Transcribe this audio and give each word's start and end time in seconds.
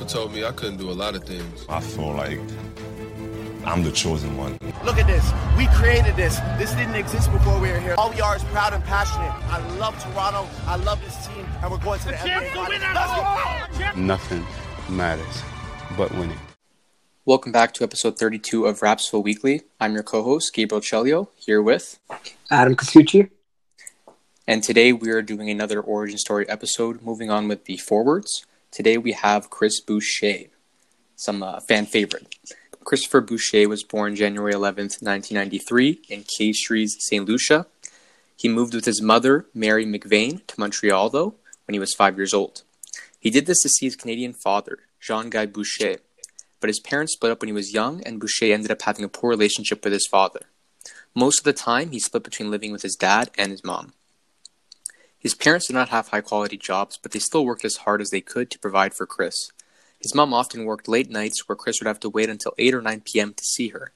Papa 0.00 0.12
told 0.12 0.32
me 0.32 0.44
I 0.46 0.52
couldn't 0.52 0.78
do 0.78 0.90
a 0.90 0.92
lot 0.92 1.14
of 1.14 1.24
things. 1.24 1.66
I 1.68 1.80
feel 1.80 2.14
like 2.14 2.40
I'm 3.66 3.82
the 3.82 3.92
chosen 3.92 4.34
one. 4.34 4.58
Look 4.82 4.96
at 4.96 5.06
this. 5.06 5.30
We 5.58 5.66
created 5.78 6.16
this. 6.16 6.38
This 6.56 6.72
didn't 6.72 6.94
exist 6.94 7.30
before 7.30 7.60
we 7.60 7.70
were 7.70 7.78
here. 7.78 7.96
All 7.98 8.10
we 8.10 8.22
are 8.22 8.34
is 8.34 8.44
proud 8.44 8.72
and 8.72 8.82
passionate. 8.84 9.30
I 9.52 9.58
love 9.76 10.02
Toronto. 10.02 10.48
I 10.66 10.76
love 10.76 11.04
this 11.04 11.26
team, 11.26 11.44
and 11.62 11.70
we're 11.70 11.76
going 11.76 12.00
to 12.00 12.06
the, 12.06 12.12
the 12.12 12.16
NBA 12.16 12.50
Finals. 12.54 13.68
Let's 13.78 13.94
go. 13.94 14.00
Nothing 14.00 14.46
matters 14.88 15.42
but 15.98 16.10
winning. 16.12 16.38
Welcome 17.26 17.52
back 17.52 17.74
to 17.74 17.84
episode 17.84 18.18
32 18.18 18.64
of 18.64 18.80
Rapsville 18.80 19.22
Weekly. 19.22 19.62
I'm 19.80 19.92
your 19.92 20.02
co-host, 20.02 20.54
Gabriel 20.54 20.80
Chelio, 20.80 21.28
here 21.36 21.60
with 21.60 22.00
Adam 22.50 22.74
Kasuchi. 22.74 23.28
And 24.46 24.62
today 24.62 24.94
we 24.94 25.10
are 25.10 25.20
doing 25.20 25.50
another 25.50 25.78
origin 25.78 26.16
story 26.16 26.48
episode, 26.48 27.02
moving 27.02 27.30
on 27.30 27.48
with 27.48 27.66
the 27.66 27.76
forwards. 27.76 28.46
Today 28.72 28.98
we 28.98 29.10
have 29.10 29.50
Chris 29.50 29.80
Boucher, 29.80 30.44
some 31.16 31.42
uh, 31.42 31.58
fan 31.58 31.86
favorite. 31.86 32.36
Christopher 32.84 33.20
Boucher 33.20 33.68
was 33.68 33.82
born 33.82 34.14
January 34.14 34.52
11th, 34.52 35.02
1993, 35.02 36.02
in 36.08 36.22
Castries, 36.22 36.94
St. 37.00 37.26
Lucia. 37.26 37.66
He 38.36 38.48
moved 38.48 38.72
with 38.72 38.84
his 38.84 39.02
mother, 39.02 39.46
Mary 39.52 39.84
McVeigh, 39.84 40.46
to 40.46 40.60
Montreal, 40.60 41.10
though, 41.10 41.34
when 41.66 41.72
he 41.72 41.80
was 41.80 41.94
five 41.98 42.16
years 42.16 42.32
old. 42.32 42.62
He 43.18 43.28
did 43.28 43.46
this 43.46 43.60
to 43.62 43.68
see 43.68 43.86
his 43.86 43.96
Canadian 43.96 44.34
father, 44.34 44.78
Jean 45.00 45.30
Guy 45.30 45.46
Boucher, 45.46 45.96
but 46.60 46.70
his 46.70 46.78
parents 46.78 47.14
split 47.14 47.32
up 47.32 47.40
when 47.40 47.48
he 47.48 47.52
was 47.52 47.74
young, 47.74 48.00
and 48.04 48.20
Boucher 48.20 48.52
ended 48.52 48.70
up 48.70 48.82
having 48.82 49.04
a 49.04 49.08
poor 49.08 49.30
relationship 49.30 49.82
with 49.82 49.92
his 49.92 50.06
father. 50.06 50.42
Most 51.12 51.40
of 51.40 51.44
the 51.44 51.52
time, 51.52 51.90
he 51.90 51.98
split 51.98 52.22
between 52.22 52.52
living 52.52 52.70
with 52.70 52.82
his 52.82 52.94
dad 52.94 53.32
and 53.36 53.50
his 53.50 53.64
mom. 53.64 53.94
His 55.20 55.34
parents 55.34 55.66
did 55.66 55.74
not 55.74 55.90
have 55.90 56.08
high 56.08 56.22
quality 56.22 56.56
jobs, 56.56 56.98
but 57.00 57.12
they 57.12 57.18
still 57.18 57.44
worked 57.44 57.64
as 57.64 57.76
hard 57.76 58.00
as 58.00 58.08
they 58.08 58.22
could 58.22 58.50
to 58.50 58.58
provide 58.58 58.94
for 58.94 59.06
Chris. 59.06 59.50
His 60.00 60.14
mom 60.14 60.32
often 60.32 60.64
worked 60.64 60.88
late 60.88 61.10
nights 61.10 61.46
where 61.46 61.56
Chris 61.56 61.78
would 61.78 61.86
have 61.86 62.00
to 62.00 62.08
wait 62.08 62.30
until 62.30 62.54
8 62.56 62.74
or 62.74 62.80
9 62.80 63.02
p.m. 63.04 63.34
to 63.34 63.44
see 63.44 63.68
her. 63.68 63.92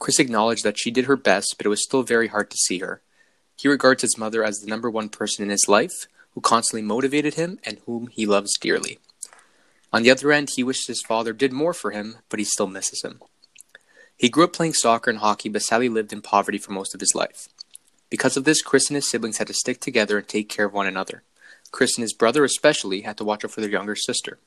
Chris 0.00 0.18
acknowledged 0.18 0.64
that 0.64 0.78
she 0.78 0.90
did 0.90 1.04
her 1.04 1.16
best, 1.16 1.54
but 1.56 1.66
it 1.66 1.70
was 1.70 1.84
still 1.84 2.02
very 2.02 2.26
hard 2.26 2.50
to 2.50 2.56
see 2.56 2.78
her. 2.78 3.00
He 3.56 3.68
regards 3.68 4.02
his 4.02 4.18
mother 4.18 4.42
as 4.42 4.58
the 4.58 4.68
number 4.68 4.90
one 4.90 5.08
person 5.08 5.44
in 5.44 5.50
his 5.50 5.68
life, 5.68 6.06
who 6.32 6.40
constantly 6.40 6.82
motivated 6.82 7.34
him 7.34 7.60
and 7.64 7.78
whom 7.86 8.08
he 8.08 8.26
loves 8.26 8.58
dearly. 8.58 8.98
On 9.92 10.02
the 10.02 10.10
other 10.10 10.32
end, 10.32 10.50
he 10.54 10.64
wishes 10.64 10.86
his 10.86 11.02
father 11.06 11.32
did 11.32 11.52
more 11.52 11.72
for 11.72 11.92
him, 11.92 12.18
but 12.28 12.38
he 12.38 12.44
still 12.44 12.66
misses 12.66 13.02
him. 13.02 13.20
He 14.16 14.28
grew 14.28 14.44
up 14.44 14.52
playing 14.52 14.74
soccer 14.74 15.10
and 15.10 15.20
hockey, 15.20 15.48
but 15.48 15.62
sadly 15.62 15.88
lived 15.88 16.12
in 16.12 16.20
poverty 16.20 16.58
for 16.58 16.72
most 16.72 16.94
of 16.94 17.00
his 17.00 17.14
life. 17.14 17.48
Because 18.10 18.36
of 18.36 18.44
this, 18.44 18.62
Chris 18.62 18.88
and 18.88 18.94
his 18.94 19.10
siblings 19.10 19.38
had 19.38 19.48
to 19.48 19.54
stick 19.54 19.80
together 19.80 20.18
and 20.18 20.26
take 20.26 20.48
care 20.48 20.66
of 20.66 20.72
one 20.72 20.86
another. 20.86 21.22
Chris 21.70 21.96
and 21.96 22.02
his 22.02 22.14
brother, 22.14 22.44
especially, 22.44 23.02
had 23.02 23.16
to 23.18 23.24
watch 23.24 23.44
out 23.44 23.50
for 23.50 23.60
their 23.60 23.70
younger 23.70 23.94
sister. 23.94 24.38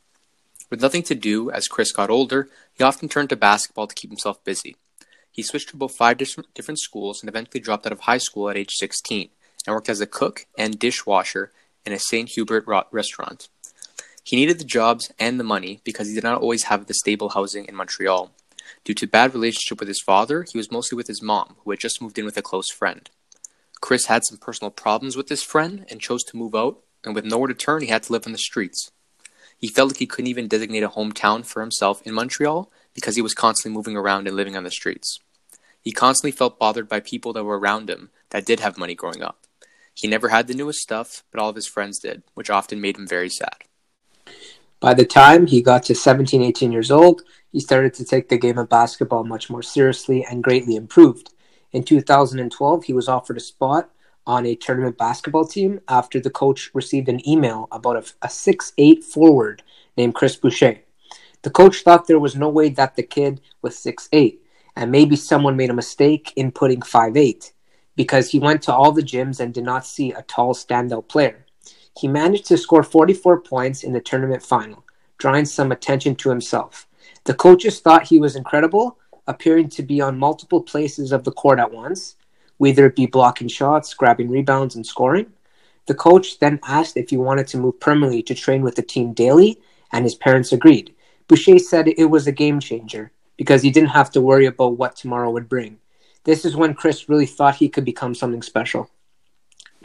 With 0.70 0.82
nothing 0.82 1.04
to 1.04 1.16
do, 1.16 1.52
as 1.52 1.68
Chris 1.68 1.92
got 1.92 2.10
older, 2.10 2.50
he 2.74 2.84
often 2.84 3.10
turned 3.10 3.30
to 3.30 3.36
basketball 3.36 3.88
to 3.88 3.96
keep 3.96 4.10
himself 4.10 4.44
busy. 4.44 4.78
He 5.32 5.44
switched 5.44 5.70
to 5.70 5.76
about 5.76 5.92
five 5.92 6.18
different 6.18 6.80
schools 6.80 7.22
and 7.22 7.30
eventually 7.30 7.60
dropped 7.60 7.86
out 7.86 7.92
of 7.92 8.02
high 8.02 8.18
school 8.18 8.50
at 8.50 8.58
age 8.58 8.72
16 8.72 9.30
and 9.66 9.74
worked 9.74 9.90
as 9.90 10.02
a 10.02 10.08
cook 10.08 10.46
and 10.58 10.80
dishwasher 10.80 11.52
in 11.86 11.94
a 11.94 12.00
St. 12.00 12.30
Hubert 12.30 12.66
restaurant. 12.92 13.48
He 14.24 14.36
needed 14.36 14.60
the 14.60 14.66
jobs 14.66 15.12
and 15.20 15.40
the 15.40 15.44
money 15.44 15.82
because 15.84 16.08
he 16.08 16.16
did 16.16 16.24
not 16.24 16.42
always 16.42 16.64
have 16.64 16.86
the 16.86 16.94
stable 16.94 17.30
housing 17.30 17.66
in 17.66 17.76
Montreal. 17.76 18.32
Due 18.84 18.94
to 18.94 19.08
bad 19.08 19.34
relationship 19.34 19.80
with 19.80 19.88
his 19.88 20.02
father, 20.06 20.46
he 20.50 20.58
was 20.58 20.72
mostly 20.72 20.96
with 20.96 21.08
his 21.08 21.22
mom, 21.22 21.56
who 21.64 21.72
had 21.72 21.80
just 21.80 22.02
moved 22.02 22.18
in 22.18 22.26
with 22.26 22.38
a 22.38 22.42
close 22.42 22.70
friend. 22.72 23.10
Chris 23.82 24.06
had 24.06 24.24
some 24.24 24.38
personal 24.38 24.72
problems 24.72 25.18
with 25.18 25.28
his 25.28 25.44
friend 25.44 25.86
and 25.90 26.00
chose 26.00 26.24
to 26.24 26.38
move 26.38 26.56
out, 26.56 26.80
and 27.04 27.14
with 27.14 27.26
nowhere 27.26 27.48
to 27.48 27.54
turn, 27.54 27.82
he 27.82 27.88
had 27.88 28.04
to 28.04 28.14
live 28.14 28.26
on 28.26 28.32
the 28.32 28.38
streets. 28.38 28.92
He 29.58 29.68
felt 29.68 29.90
like 29.90 29.98
he 29.98 30.08
couldn't 30.08 30.30
even 30.30 30.48
designate 30.48 30.84
a 30.84 30.90
hometown 30.90 31.46
for 31.46 31.62
himself 31.62 32.02
in 32.04 32.14
Montreal 32.14 32.72
because 32.94 33.16
he 33.16 33.22
was 33.22 33.34
constantly 33.34 33.76
moving 33.76 33.98
around 33.98 34.28
and 34.28 34.36
living 34.36 34.56
on 34.56 34.64
the 34.64 34.72
streets. 34.72 35.20
He 35.82 35.92
constantly 35.92 36.32
felt 36.32 36.60
bothered 36.60 36.88
by 36.88 37.00
people 37.00 37.34
that 37.34 37.44
were 37.44 37.60
around 37.60 37.90
him 37.90 38.12
that 38.30 38.46
did 38.46 38.60
have 38.60 38.78
money 38.78 38.96
growing 38.96 39.22
up. 39.22 39.46
He 39.94 40.08
never 40.08 40.30
had 40.30 40.48
the 40.48 40.54
newest 40.54 40.80
stuff, 40.80 41.24
but 41.32 41.42
all 41.42 41.50
of 41.50 41.56
his 41.56 41.68
friends 41.68 42.00
did, 42.00 42.24
which 42.34 42.50
often 42.50 42.82
made 42.82 42.98
him 42.98 43.08
very 43.08 43.30
sad. 43.30 43.58
By 44.80 44.94
the 44.94 45.06
time 45.06 45.48
he 45.48 45.62
got 45.62 45.84
to 45.84 45.96
17, 45.96 46.42
18 46.42 46.72
years 46.72 46.90
old, 46.90 47.22
he 47.52 47.60
started 47.60 47.94
to 47.96 48.06
take 48.06 48.30
the 48.30 48.38
game 48.38 48.58
of 48.58 48.70
basketball 48.70 49.24
much 49.24 49.50
more 49.50 49.62
seriously 49.62 50.26
and 50.26 50.44
greatly 50.44 50.76
improved. 50.76 51.30
In 51.72 51.84
2012, 51.84 52.84
he 52.84 52.94
was 52.94 53.08
offered 53.08 53.38
a 53.38 53.42
spot 53.42 53.90
on 54.28 54.46
a 54.46 54.56
tournament 54.56 54.98
basketball 54.98 55.46
team 55.46 55.80
after 55.88 56.20
the 56.20 56.30
coach 56.30 56.70
received 56.74 57.10
an 57.10 57.28
email 57.28 57.68
about 57.72 57.96
a, 57.96 58.26
a 58.26 58.28
6'8 58.28 59.04
forward 59.04 59.64
named 59.98 60.16
Chris 60.16 60.36
Boucher. 60.36 60.80
The 61.44 61.50
coach 61.50 61.82
thought 61.82 62.08
there 62.08 62.20
was 62.20 62.36
no 62.36 62.50
way 62.50 62.70
that 62.70 62.96
the 62.96 63.04
kid 63.04 63.42
was 63.62 63.76
6'8, 63.76 64.38
and 64.76 64.92
maybe 64.92 65.16
someone 65.16 65.58
made 65.58 65.70
a 65.70 65.74
mistake 65.74 66.34
in 66.36 66.52
putting 66.52 66.82
5'8 66.82 67.52
because 67.96 68.30
he 68.30 68.40
went 68.40 68.62
to 68.64 68.74
all 68.74 68.92
the 68.92 69.02
gyms 69.02 69.40
and 69.40 69.54
did 69.54 69.64
not 69.64 69.86
see 69.86 70.12
a 70.12 70.22
tall 70.24 70.54
standout 70.54 71.08
player. 71.08 71.46
He 72.00 72.08
managed 72.08 72.46
to 72.48 72.58
score 72.58 72.84
44 72.84 73.42
points 73.42 73.84
in 73.84 73.94
the 73.94 74.00
tournament 74.00 74.44
final, 74.44 74.86
drawing 75.18 75.46
some 75.46 75.72
attention 75.72 76.16
to 76.18 76.30
himself. 76.30 76.88
The 77.26 77.34
coaches 77.34 77.80
thought 77.80 78.08
he 78.08 78.20
was 78.20 78.36
incredible 78.36 78.98
appearing 79.28 79.70
to 79.70 79.84
be 79.84 80.02
on 80.02 80.18
multiple 80.18 80.62
places 80.62 81.12
of 81.12 81.24
the 81.24 81.32
court 81.32 81.60
at 81.60 81.72
once, 81.72 82.16
whether 82.58 82.86
it 82.86 82.96
be 82.96 83.06
blocking 83.06 83.48
shots, 83.48 83.94
grabbing 83.94 84.30
rebounds, 84.30 84.76
and 84.76 84.86
scoring. 84.86 85.32
The 85.88 85.96
coach 85.96 86.40
then 86.40 86.60
asked 86.68 86.98
if 86.98 87.10
he 87.10 87.18
wanted 87.18 87.48
to 87.48 87.58
move 87.58 87.80
permanently 87.80 88.24
to 88.24 88.36
train 88.36 88.62
with 88.62 88.76
the 88.76 88.82
team 88.82 89.14
daily, 89.14 89.60
and 89.92 90.06
his 90.06 90.16
parents 90.16 90.52
agreed. 90.52 90.94
Boucher 91.28 91.60
said 91.60 91.88
it 91.88 92.06
was 92.06 92.28
a 92.28 92.32
game 92.32 92.60
changer 92.60 93.12
because 93.38 93.62
he 93.62 93.72
didn't 93.72 93.90
have 93.90 94.12
to 94.12 94.22
worry 94.22 94.46
about 94.46 94.78
what 94.78 94.96
tomorrow 94.96 95.32
would 95.32 95.50
bring. 95.50 95.80
This 96.24 96.46
is 96.46 96.56
when 96.56 96.76
Chris 96.76 97.10
really 97.10 97.26
thought 97.26 97.56
he 97.56 97.70
could 97.70 97.86
become 97.86 98.14
something 98.14 98.42
special. 98.42 98.90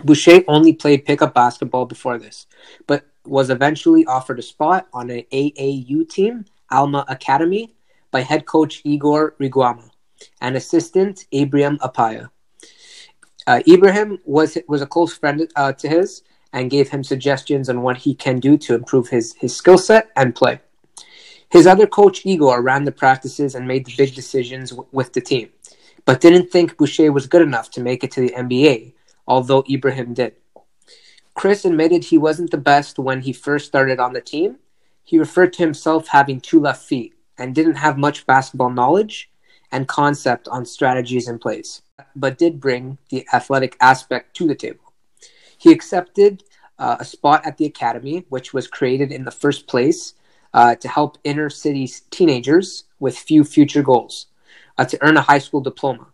Boucher 0.04 0.44
only 0.48 0.74
played 0.74 1.06
pickup 1.06 1.32
basketball 1.32 1.86
before 1.86 2.18
this, 2.18 2.46
but 2.86 3.06
was 3.24 3.48
eventually 3.48 4.04
offered 4.06 4.38
a 4.38 4.42
spot 4.42 4.86
on 4.92 5.08
an 5.10 5.24
AAU 5.32 6.08
team, 6.08 6.44
Alma 6.70 7.04
Academy, 7.08 7.74
by 8.10 8.20
head 8.20 8.46
coach 8.46 8.82
Igor 8.84 9.34
Rwigema 9.40 9.90
and 10.40 10.56
assistant 10.56 11.26
Ibrahim 11.32 11.78
Apaya. 11.78 12.30
Uh, 13.46 13.62
Ibrahim 13.68 14.18
was 14.24 14.58
was 14.66 14.82
a 14.82 14.86
close 14.86 15.16
friend 15.16 15.48
uh, 15.56 15.72
to 15.72 15.88
his 15.88 16.22
and 16.52 16.70
gave 16.70 16.88
him 16.88 17.04
suggestions 17.04 17.68
on 17.68 17.82
what 17.82 17.98
he 17.98 18.14
can 18.14 18.40
do 18.40 18.56
to 18.56 18.74
improve 18.74 19.08
his, 19.08 19.34
his 19.34 19.54
skill 19.54 19.78
set 19.78 20.10
and 20.16 20.34
play. 20.34 20.58
His 21.50 21.66
other 21.66 21.86
coach, 21.86 22.24
Igor, 22.24 22.62
ran 22.62 22.84
the 22.84 22.92
practices 22.92 23.54
and 23.54 23.68
made 23.68 23.84
the 23.84 23.94
big 23.96 24.14
decisions 24.14 24.70
w- 24.70 24.88
with 24.90 25.12
the 25.12 25.20
team, 25.20 25.50
but 26.04 26.20
didn't 26.20 26.50
think 26.50 26.76
Boucher 26.76 27.12
was 27.12 27.26
good 27.26 27.42
enough 27.42 27.70
to 27.72 27.82
make 27.82 28.02
it 28.02 28.10
to 28.12 28.20
the 28.20 28.30
NBA, 28.30 28.94
although 29.26 29.64
Ibrahim 29.70 30.14
did. 30.14 30.34
Chris 31.34 31.64
admitted 31.64 32.04
he 32.04 32.18
wasn't 32.18 32.50
the 32.50 32.58
best 32.58 32.98
when 32.98 33.20
he 33.20 33.32
first 33.32 33.66
started 33.66 34.00
on 34.00 34.14
the 34.14 34.20
team. 34.20 34.56
He 35.04 35.18
referred 35.18 35.52
to 35.54 35.62
himself 35.62 36.08
having 36.08 36.40
two 36.40 36.58
left 36.58 36.82
feet, 36.82 37.14
and 37.38 37.54
didn't 37.54 37.76
have 37.76 37.98
much 37.98 38.26
basketball 38.26 38.70
knowledge 38.70 39.30
and 39.72 39.88
concept 39.88 40.48
on 40.48 40.64
strategies 40.64 41.28
in 41.28 41.38
place, 41.38 41.82
but 42.14 42.38
did 42.38 42.60
bring 42.60 42.98
the 43.10 43.26
athletic 43.32 43.76
aspect 43.80 44.34
to 44.36 44.46
the 44.46 44.54
table. 44.54 44.92
He 45.58 45.72
accepted 45.72 46.44
uh, 46.78 46.96
a 47.00 47.04
spot 47.04 47.46
at 47.46 47.56
the 47.56 47.66
academy, 47.66 48.24
which 48.28 48.52
was 48.52 48.66
created 48.66 49.12
in 49.12 49.24
the 49.24 49.30
first 49.30 49.66
place 49.66 50.14
uh, 50.54 50.74
to 50.76 50.88
help 50.88 51.18
inner 51.24 51.50
city 51.50 51.90
teenagers 52.10 52.84
with 52.98 53.16
few 53.16 53.44
future 53.44 53.82
goals 53.82 54.26
uh, 54.78 54.84
to 54.84 54.98
earn 55.02 55.16
a 55.16 55.22
high 55.22 55.38
school 55.38 55.60
diploma. 55.60 56.06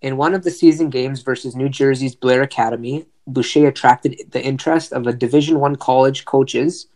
In 0.00 0.16
one 0.16 0.34
of 0.34 0.42
the 0.42 0.50
season 0.50 0.90
games 0.90 1.22
versus 1.22 1.54
New 1.54 1.68
Jersey's 1.68 2.16
Blair 2.16 2.42
Academy, 2.42 3.06
Boucher 3.26 3.68
attracted 3.68 4.20
the 4.32 4.42
interest 4.42 4.92
of 4.92 5.06
a 5.06 5.12
Division 5.12 5.60
One 5.60 5.76
college 5.76 6.24
coaches 6.24 6.88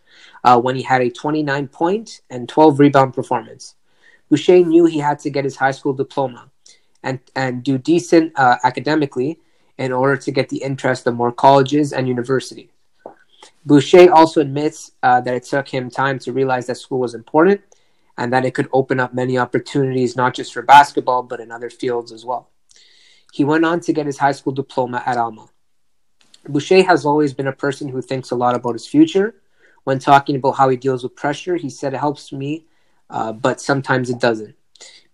uh, 0.46 0.58
when 0.58 0.76
he 0.76 0.82
had 0.82 1.02
a 1.02 1.10
29 1.10 1.68
point 1.68 2.20
and 2.30 2.48
12 2.48 2.78
rebound 2.78 3.12
performance. 3.12 3.74
Boucher 4.30 4.65
knew 4.65 4.86
he 4.86 4.98
had 4.98 5.18
to 5.18 5.30
get 5.30 5.44
his 5.44 5.56
high 5.56 5.72
school 5.72 5.92
diploma 5.92 6.50
and, 7.03 7.18
and 7.34 7.65
do 7.65 7.76
decent 7.76 8.32
uh, 8.38 8.56
academically 8.62 9.41
in 9.76 9.92
order 9.92 10.16
to 10.16 10.30
get 10.30 10.48
the 10.48 10.59
interest 10.59 11.06
of 11.06 11.15
more 11.15 11.32
colleges 11.32 11.92
and 11.92 12.09
universities. 12.09 12.71
Boucher 13.65 14.12
also 14.12 14.41
admits 14.41 14.92
uh, 15.03 15.21
that 15.21 15.34
it 15.34 15.42
took 15.42 15.68
him 15.68 15.91
time 15.91 16.18
to 16.21 16.32
realize 16.32 16.66
that 16.68 16.76
school 16.76 17.00
was 17.00 17.15
important 17.15 17.60
and 18.16 18.32
that 18.32 18.44
it 18.44 18.54
could 18.54 18.68
open 18.72 19.00
up 19.00 19.12
many 19.12 19.36
opportunities, 19.36 20.16
not 20.16 20.32
just 20.32 20.54
for 20.54 20.62
basketball, 20.62 21.24
but 21.24 21.41
in 21.41 21.50
other 21.50 21.68
fields 21.68 22.12
as 22.12 22.24
well. 22.24 22.50
He 23.32 23.44
went 23.44 23.65
on 23.65 23.80
to 23.80 23.92
get 23.92 24.06
his 24.06 24.18
high 24.18 24.32
school 24.32 24.53
diploma 24.53 25.03
at 25.04 25.18
Alma. 25.18 25.48
Boucher 26.48 26.84
has 26.84 27.04
always 27.04 27.34
been 27.34 27.48
a 27.48 27.53
person 27.53 27.88
who 27.88 28.00
thinks 28.00 28.30
a 28.30 28.36
lot 28.36 28.54
about 28.54 28.74
his 28.74 28.86
future 28.86 29.34
when 29.86 30.00
talking 30.00 30.34
about 30.34 30.56
how 30.56 30.68
he 30.68 30.77
deals 30.77 31.04
with 31.04 31.15
pressure, 31.15 31.54
he 31.54 31.71
said 31.71 31.94
it 31.94 31.98
helps 31.98 32.33
me, 32.33 32.65
uh, 33.09 33.33
but 33.33 33.60
sometimes 33.60 34.10
it 34.10 34.18
doesn't. 34.18 34.56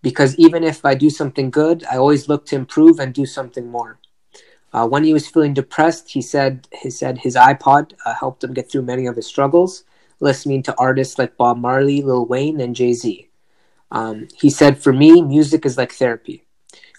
Because 0.01 0.35
even 0.39 0.63
if 0.63 0.83
I 0.83 0.95
do 0.95 1.11
something 1.11 1.51
good, 1.51 1.85
I 1.91 1.97
always 1.97 2.27
look 2.27 2.47
to 2.47 2.55
improve 2.55 2.99
and 2.99 3.13
do 3.13 3.27
something 3.27 3.69
more. 3.69 3.99
Uh, 4.73 4.87
when 4.87 5.03
he 5.03 5.13
was 5.13 5.27
feeling 5.27 5.53
depressed, 5.53 6.09
he 6.09 6.23
said 6.23 6.67
he 6.81 6.89
said 6.89 7.19
his 7.19 7.35
iPod 7.35 7.93
uh, 8.03 8.15
helped 8.15 8.43
him 8.43 8.51
get 8.51 8.71
through 8.71 8.81
many 8.81 9.05
of 9.05 9.15
his 9.15 9.27
struggles, 9.27 9.83
listening 10.19 10.63
to 10.63 10.75
artists 10.79 11.19
like 11.19 11.37
Bob 11.37 11.59
Marley, 11.59 12.01
Lil 12.01 12.25
Wayne, 12.25 12.59
and 12.59 12.75
Jay 12.75 12.93
Z. 12.93 13.29
Um, 13.91 14.27
he 14.35 14.49
said, 14.49 14.81
For 14.81 14.91
me, 14.91 15.21
music 15.21 15.67
is 15.67 15.77
like 15.77 15.91
therapy. 15.91 16.47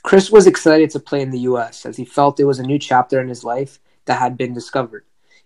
Chris 0.05 0.31
was 0.31 0.47
excited 0.47 0.91
to 0.91 1.00
play 1.00 1.23
in 1.23 1.31
the 1.32 1.41
US 1.50 1.85
as 1.87 1.97
he 1.97 2.05
felt 2.05 2.38
it 2.38 2.44
was 2.44 2.61
a 2.61 2.62
new 2.62 2.79
chapter 2.79 3.21
in 3.21 3.29
his 3.29 3.43
life 3.43 3.81
that 4.05 4.21
had 4.21 4.37
been 4.37 4.55
discovered. 4.55 5.05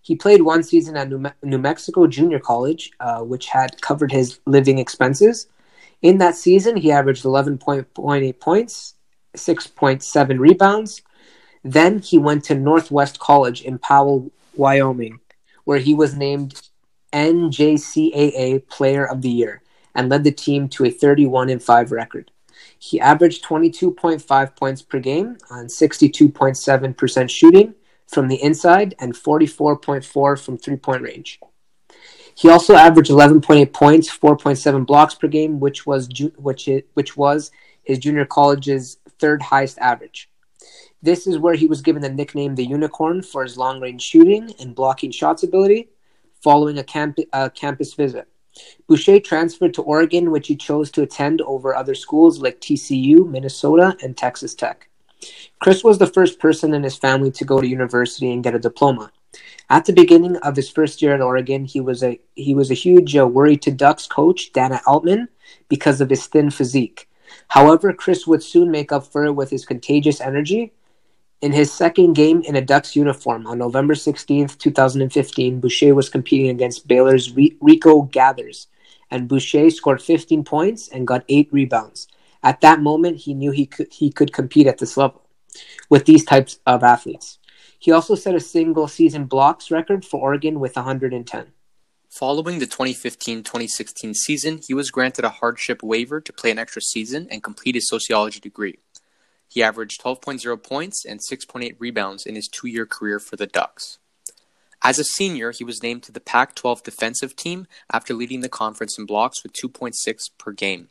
He 0.08 0.16
played 0.16 0.40
one 0.40 0.62
season 0.62 0.96
at 0.96 1.10
New, 1.10 1.19
Me- 1.19 1.38
New 1.43 1.58
Mexico 1.58 2.06
Junior 2.06 2.38
College, 2.38 2.93
uh, 2.99 3.20
which 3.20 3.49
had 3.49 3.78
covered 3.82 4.10
his 4.10 4.40
living 4.46 4.78
expenses. 4.78 5.49
In 6.00 6.16
that 6.16 6.34
season, 6.34 6.78
he 6.78 6.90
averaged 6.90 7.25
11.8 7.25 8.40
points, 8.40 8.94
6.7 9.37 10.38
rebounds. 10.38 11.02
Then 11.62 11.99
he 11.99 12.16
went 12.16 12.43
to 12.44 12.55
Northwest 12.55 13.19
College 13.19 13.60
in 13.60 13.78
Powell, 13.78 14.32
Wyoming, 14.55 15.20
where 15.64 15.78
he 15.78 15.93
was 15.93 16.16
named 16.16 16.58
NJCAA 17.12 18.66
Player 18.66 19.04
of 19.04 19.20
the 19.20 19.28
Year 19.28 19.61
and 19.94 20.08
led 20.08 20.25
the 20.25 20.32
team 20.32 20.70
to 20.70 20.87
a 20.87 20.90
31 20.90 21.50
and 21.50 21.62
5 21.62 21.93
record. 21.93 22.31
He 22.78 22.99
averaged 22.99 23.44
22.5 23.44 24.56
points 24.56 24.81
per 24.81 25.00
game 25.00 25.37
on 25.50 25.66
62.7% 25.66 27.28
shooting 27.28 27.75
from 28.08 28.28
the 28.28 28.43
inside 28.43 28.94
and 28.99 29.14
44.4 29.14 30.43
from 30.43 30.58
three-point 30.58 31.02
range. 31.02 31.38
He 32.34 32.49
also 32.49 32.75
averaged 32.75 33.10
11.8 33.10 33.72
points, 33.72 34.16
4.7 34.16 34.87
blocks 34.87 35.14
per 35.14 35.28
game, 35.28 35.60
which 35.60 35.87
was 35.87 36.08
which 36.37 36.69
it, 36.69 36.88
which 36.94 37.16
was 37.16 37.50
his 37.82 37.99
junior 37.99 38.25
college's 38.25 38.99
third 39.19 39.43
highest 39.43 39.78
average. 39.78 40.31
This 41.02 41.26
is 41.26 41.38
where 41.38 41.55
he 41.55 41.66
was 41.66 41.82
given 41.82 42.02
the 42.02 42.08
nickname 42.08 42.55
the 42.55 42.64
Unicorn 42.64 43.22
for 43.22 43.43
his 43.43 43.56
long-range 43.56 44.02
shooting 44.02 44.52
and 44.61 44.75
blocking 44.75 45.11
shots 45.11 45.43
ability 45.43 45.90
following 46.43 46.78
a, 46.78 46.84
camp- 46.84 47.19
a 47.32 47.50
campus 47.50 47.94
visit. 47.94 48.28
Boucher 48.88 49.20
transferred 49.20 49.75
to 49.75 49.82
Oregon, 49.82 50.31
which 50.31 50.49
he 50.49 50.56
chose 50.56 50.90
to 50.93 51.02
attend 51.02 51.40
over 51.43 51.75
other 51.75 51.94
schools 51.94 52.40
like 52.40 52.61
TCU, 52.61 53.28
Minnesota, 53.28 53.96
and 54.02 54.16
Texas 54.16 54.54
Tech. 54.54 54.88
Chris 55.60 55.82
was 55.82 55.98
the 55.98 56.06
first 56.06 56.38
person 56.38 56.74
in 56.74 56.82
his 56.82 56.96
family 56.96 57.30
to 57.32 57.44
go 57.44 57.60
to 57.60 57.66
university 57.66 58.32
and 58.32 58.44
get 58.44 58.54
a 58.54 58.58
diploma. 58.58 59.10
At 59.70 59.84
the 59.84 59.92
beginning 59.92 60.36
of 60.36 60.56
his 60.56 60.70
first 60.70 61.02
year 61.02 61.14
at 61.14 61.20
Oregon, 61.20 61.64
he 61.64 61.80
was 61.80 62.02
a 62.02 62.18
he 62.34 62.54
was 62.54 62.70
a 62.70 62.74
huge 62.74 63.16
uh, 63.16 63.26
worry 63.26 63.56
to 63.58 63.70
Ducks 63.70 64.06
coach 64.06 64.52
Dana 64.52 64.80
Altman 64.86 65.28
because 65.68 66.00
of 66.00 66.08
his 66.08 66.26
thin 66.26 66.50
physique. 66.50 67.08
However, 67.48 67.92
Chris 67.92 68.26
would 68.26 68.42
soon 68.42 68.70
make 68.70 68.92
up 68.92 69.06
for 69.06 69.24
it 69.24 69.32
with 69.32 69.50
his 69.50 69.66
contagious 69.66 70.20
energy. 70.20 70.72
In 71.40 71.52
his 71.52 71.72
second 71.72 72.14
game 72.14 72.42
in 72.42 72.56
a 72.56 72.62
Ducks 72.62 72.96
uniform 72.96 73.46
on 73.46 73.58
November 73.58 73.94
16, 73.94 74.48
2015, 74.48 75.60
Boucher 75.60 75.94
was 75.94 76.08
competing 76.08 76.48
against 76.48 76.88
Baylor's 76.88 77.32
Rico 77.60 78.02
Gathers, 78.02 78.66
and 79.10 79.28
Boucher 79.28 79.70
scored 79.70 80.02
15 80.02 80.42
points 80.44 80.88
and 80.88 81.06
got 81.06 81.24
8 81.28 81.48
rebounds. 81.52 82.08
At 82.43 82.61
that 82.61 82.81
moment, 82.81 83.19
he 83.19 83.35
knew 83.35 83.50
he 83.50 83.67
could, 83.67 83.93
he 83.93 84.11
could 84.11 84.32
compete 84.32 84.67
at 84.67 84.79
this 84.79 84.96
level 84.96 85.23
with 85.88 86.05
these 86.05 86.25
types 86.25 86.61
of 86.67 86.82
athletes. 86.82 87.38
He 87.79 87.93
also 87.93 88.14
set 88.14 88.35
a 88.35 88.40
single 88.40 88.88
season 88.88 89.26
blocks 89.26 89.70
record 89.70 90.05
for 90.05 90.20
Oregon 90.20 90.61
with 90.61 90.76
110. 90.76 91.52
Following 92.11 92.58
the 92.58 92.67
2015 92.67 93.44
2016 93.44 94.14
season, 94.14 94.61
he 94.67 94.75
was 94.75 94.90
granted 94.90 95.25
a 95.25 95.31
hardship 95.31 95.82
waiver 95.82 96.20
to 96.20 96.32
play 96.32 96.50
an 96.50 96.58
extra 96.58 96.81
season 96.81 97.29
and 97.31 97.43
complete 97.43 97.75
his 97.75 97.88
sociology 97.88 98.40
degree. 98.40 98.79
He 99.46 99.62
averaged 99.62 100.02
12.0 100.02 100.62
points 100.62 101.05
and 101.05 101.20
6.8 101.20 101.76
rebounds 101.79 102.26
in 102.26 102.35
his 102.35 102.49
two 102.49 102.69
year 102.69 102.87
career 102.87 103.19
for 103.19 103.37
the 103.37 103.46
Ducks. 103.46 103.99
As 104.82 104.99
a 104.99 105.05
senior, 105.05 105.52
he 105.52 105.64
was 105.64 105.82
named 105.82 106.02
to 106.05 106.12
the 106.12 106.20
Pac 106.20 106.55
12 106.55 106.82
defensive 106.82 107.35
team 107.35 107.67
after 107.93 108.14
leading 108.14 108.40
the 108.40 108.49
conference 108.49 108.99
in 108.99 109.06
blocks 109.06 109.43
with 109.43 109.52
2.6 109.52 109.93
per 110.38 110.52
game. 110.52 110.88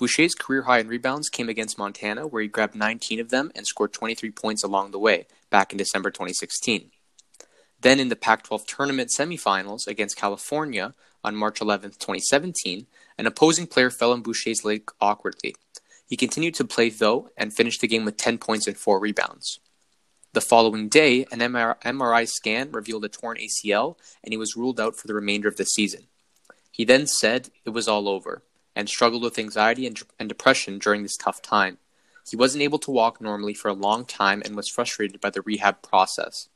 Boucher's 0.00 0.34
career 0.34 0.62
high 0.62 0.78
in 0.78 0.88
rebounds 0.88 1.28
came 1.28 1.50
against 1.50 1.76
Montana, 1.76 2.26
where 2.26 2.40
he 2.40 2.48
grabbed 2.48 2.74
19 2.74 3.20
of 3.20 3.28
them 3.28 3.52
and 3.54 3.66
scored 3.66 3.92
23 3.92 4.30
points 4.30 4.64
along 4.64 4.92
the 4.92 4.98
way, 4.98 5.26
back 5.50 5.72
in 5.72 5.76
December 5.76 6.10
2016. 6.10 6.90
Then 7.78 8.00
in 8.00 8.08
the 8.08 8.16
Pac 8.16 8.44
12 8.44 8.64
tournament 8.64 9.10
semifinals 9.14 9.86
against 9.86 10.16
California 10.16 10.94
on 11.22 11.36
March 11.36 11.60
11, 11.60 11.90
2017, 11.90 12.86
an 13.18 13.26
opposing 13.26 13.66
player 13.66 13.90
fell 13.90 14.12
on 14.12 14.22
Boucher's 14.22 14.64
leg 14.64 14.90
awkwardly. 15.02 15.54
He 16.08 16.16
continued 16.16 16.54
to 16.54 16.64
play 16.64 16.88
though 16.88 17.28
and 17.36 17.52
finished 17.52 17.82
the 17.82 17.86
game 17.86 18.06
with 18.06 18.16
10 18.16 18.38
points 18.38 18.66
and 18.66 18.78
4 18.78 18.98
rebounds. 18.98 19.60
The 20.32 20.40
following 20.40 20.88
day, 20.88 21.26
an 21.30 21.40
MRI 21.40 22.26
scan 22.26 22.72
revealed 22.72 23.04
a 23.04 23.10
torn 23.10 23.36
ACL 23.36 23.96
and 24.24 24.32
he 24.32 24.38
was 24.38 24.56
ruled 24.56 24.80
out 24.80 24.96
for 24.96 25.08
the 25.08 25.14
remainder 25.14 25.48
of 25.48 25.56
the 25.56 25.64
season. 25.64 26.04
He 26.70 26.86
then 26.86 27.06
said 27.06 27.50
it 27.66 27.70
was 27.70 27.86
all 27.86 28.08
over 28.08 28.44
and 28.74 28.88
struggled 28.88 29.22
with 29.22 29.38
anxiety 29.38 29.86
and, 29.86 30.00
and 30.18 30.28
depression 30.28 30.78
during 30.78 31.02
this 31.02 31.16
tough 31.16 31.42
time. 31.42 31.78
He 32.28 32.36
wasn't 32.36 32.62
able 32.62 32.78
to 32.80 32.90
walk 32.90 33.20
normally 33.20 33.54
for 33.54 33.68
a 33.68 33.74
long 33.74 34.04
time 34.04 34.42
and 34.44 34.54
was 34.54 34.68
frustrated 34.68 35.20
by 35.20 35.30
the 35.30 35.42
rehab 35.42 35.82
process. 35.82 36.48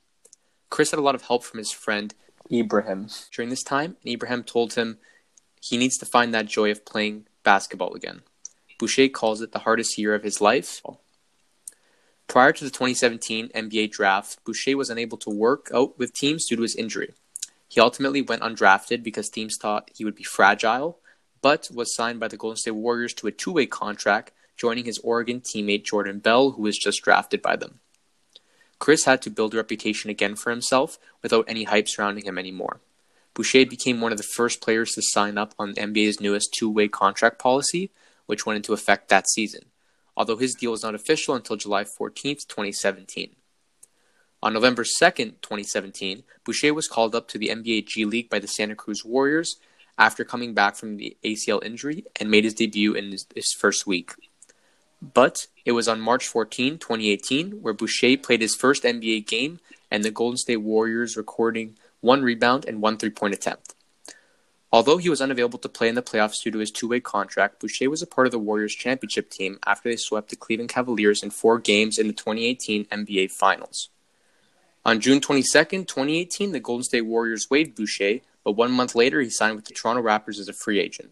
Chris 0.70 0.90
had 0.90 1.00
a 1.00 1.02
lot 1.02 1.14
of 1.14 1.22
help 1.22 1.44
from 1.44 1.58
his 1.58 1.72
friend 1.72 2.14
Ibrahim 2.52 3.08
during 3.32 3.48
this 3.48 3.62
time, 3.62 3.96
and 4.02 4.12
Ibrahim 4.12 4.44
told 4.44 4.74
him 4.74 4.98
he 5.60 5.76
needs 5.76 5.96
to 5.98 6.06
find 6.06 6.34
that 6.34 6.46
joy 6.46 6.70
of 6.70 6.84
playing 6.84 7.26
basketball 7.42 7.94
again. 7.94 8.22
Boucher 8.78 9.08
calls 9.08 9.40
it 9.40 9.52
the 9.52 9.60
hardest 9.60 9.96
year 9.98 10.14
of 10.14 10.22
his 10.24 10.40
life. 10.40 10.82
Prior 12.26 12.52
to 12.52 12.64
the 12.64 12.70
2017 12.70 13.48
NBA 13.48 13.90
draft, 13.90 14.42
Boucher 14.44 14.76
was 14.76 14.90
unable 14.90 15.18
to 15.18 15.30
work 15.30 15.70
out 15.74 15.98
with 15.98 16.12
teams 16.12 16.46
due 16.46 16.56
to 16.56 16.62
his 16.62 16.76
injury. 16.76 17.14
He 17.68 17.80
ultimately 17.80 18.22
went 18.22 18.42
undrafted 18.42 19.02
because 19.02 19.28
teams 19.28 19.56
thought 19.56 19.90
he 19.94 20.04
would 20.04 20.14
be 20.14 20.22
fragile, 20.22 20.98
but 21.44 21.68
was 21.74 21.94
signed 21.94 22.18
by 22.18 22.26
the 22.26 22.38
Golden 22.38 22.56
State 22.56 22.70
Warriors 22.70 23.12
to 23.12 23.26
a 23.26 23.30
two 23.30 23.52
way 23.52 23.66
contract, 23.66 24.32
joining 24.56 24.86
his 24.86 24.98
Oregon 25.00 25.42
teammate 25.42 25.84
Jordan 25.84 26.18
Bell, 26.18 26.52
who 26.52 26.62
was 26.62 26.78
just 26.78 27.02
drafted 27.02 27.42
by 27.42 27.54
them. 27.54 27.80
Chris 28.78 29.04
had 29.04 29.20
to 29.20 29.30
build 29.30 29.52
a 29.52 29.58
reputation 29.58 30.08
again 30.08 30.36
for 30.36 30.48
himself 30.48 30.98
without 31.22 31.44
any 31.46 31.64
hype 31.64 31.86
surrounding 31.86 32.24
him 32.24 32.38
anymore. 32.38 32.80
Boucher 33.34 33.66
became 33.66 34.00
one 34.00 34.10
of 34.10 34.16
the 34.16 34.24
first 34.24 34.62
players 34.62 34.92
to 34.92 35.02
sign 35.02 35.36
up 35.36 35.54
on 35.58 35.74
the 35.74 35.82
NBA's 35.82 36.18
newest 36.18 36.48
two 36.58 36.70
way 36.70 36.88
contract 36.88 37.38
policy, 37.38 37.90
which 38.24 38.46
went 38.46 38.56
into 38.56 38.72
effect 38.72 39.10
that 39.10 39.28
season, 39.28 39.66
although 40.16 40.38
his 40.38 40.54
deal 40.54 40.70
was 40.70 40.82
not 40.82 40.94
official 40.94 41.34
until 41.34 41.56
July 41.56 41.84
14, 41.84 42.36
2017. 42.48 43.36
On 44.42 44.54
November 44.54 44.82
2, 44.82 44.90
2017, 44.90 46.22
Boucher 46.42 46.72
was 46.72 46.88
called 46.88 47.14
up 47.14 47.28
to 47.28 47.36
the 47.36 47.48
NBA 47.48 47.86
G 47.86 48.06
League 48.06 48.30
by 48.30 48.38
the 48.38 48.48
Santa 48.48 48.74
Cruz 48.74 49.04
Warriors 49.04 49.56
after 49.98 50.24
coming 50.24 50.54
back 50.54 50.76
from 50.76 50.96
the 50.96 51.16
ACL 51.24 51.64
injury 51.64 52.04
and 52.18 52.30
made 52.30 52.44
his 52.44 52.54
debut 52.54 52.94
in 52.94 53.12
his, 53.12 53.26
his 53.34 53.52
first 53.52 53.86
week. 53.86 54.12
But 55.00 55.46
it 55.64 55.72
was 55.72 55.88
on 55.88 56.00
March 56.00 56.26
14, 56.26 56.78
2018, 56.78 57.62
where 57.62 57.74
Boucher 57.74 58.16
played 58.16 58.40
his 58.40 58.56
first 58.56 58.84
NBA 58.84 59.26
game 59.26 59.60
and 59.90 60.02
the 60.02 60.10
Golden 60.10 60.38
State 60.38 60.58
Warriors 60.58 61.16
recording 61.16 61.76
one 62.00 62.22
rebound 62.22 62.64
and 62.66 62.80
one 62.80 62.96
three 62.96 63.10
point 63.10 63.34
attempt. 63.34 63.74
Although 64.72 64.96
he 64.96 65.08
was 65.08 65.20
unavailable 65.20 65.60
to 65.60 65.68
play 65.68 65.88
in 65.88 65.94
the 65.94 66.02
playoffs 66.02 66.42
due 66.42 66.50
to 66.50 66.58
his 66.58 66.72
two 66.72 66.88
way 66.88 66.98
contract, 66.98 67.60
Boucher 67.60 67.88
was 67.88 68.02
a 68.02 68.08
part 68.08 68.26
of 68.26 68.32
the 68.32 68.40
Warriors 68.40 68.74
championship 68.74 69.30
team 69.30 69.58
after 69.64 69.88
they 69.88 69.96
swept 69.96 70.30
the 70.30 70.36
Cleveland 70.36 70.70
Cavaliers 70.70 71.22
in 71.22 71.30
four 71.30 71.60
games 71.60 71.96
in 71.96 72.08
the 72.08 72.12
2018 72.12 72.86
NBA 72.86 73.30
Finals. 73.30 73.90
On 74.84 75.00
June 75.00 75.20
22, 75.20 75.84
2018, 75.84 76.52
the 76.52 76.60
Golden 76.60 76.82
State 76.82 77.06
Warriors 77.06 77.48
waived 77.48 77.76
Boucher, 77.76 78.18
but 78.44 78.52
one 78.52 78.70
month 78.70 78.94
later 78.94 79.20
he 79.20 79.30
signed 79.30 79.56
with 79.56 79.64
the 79.64 79.74
Toronto 79.74 80.02
Raptors 80.02 80.38
as 80.38 80.48
a 80.48 80.52
free 80.52 80.78
agent. 80.78 81.10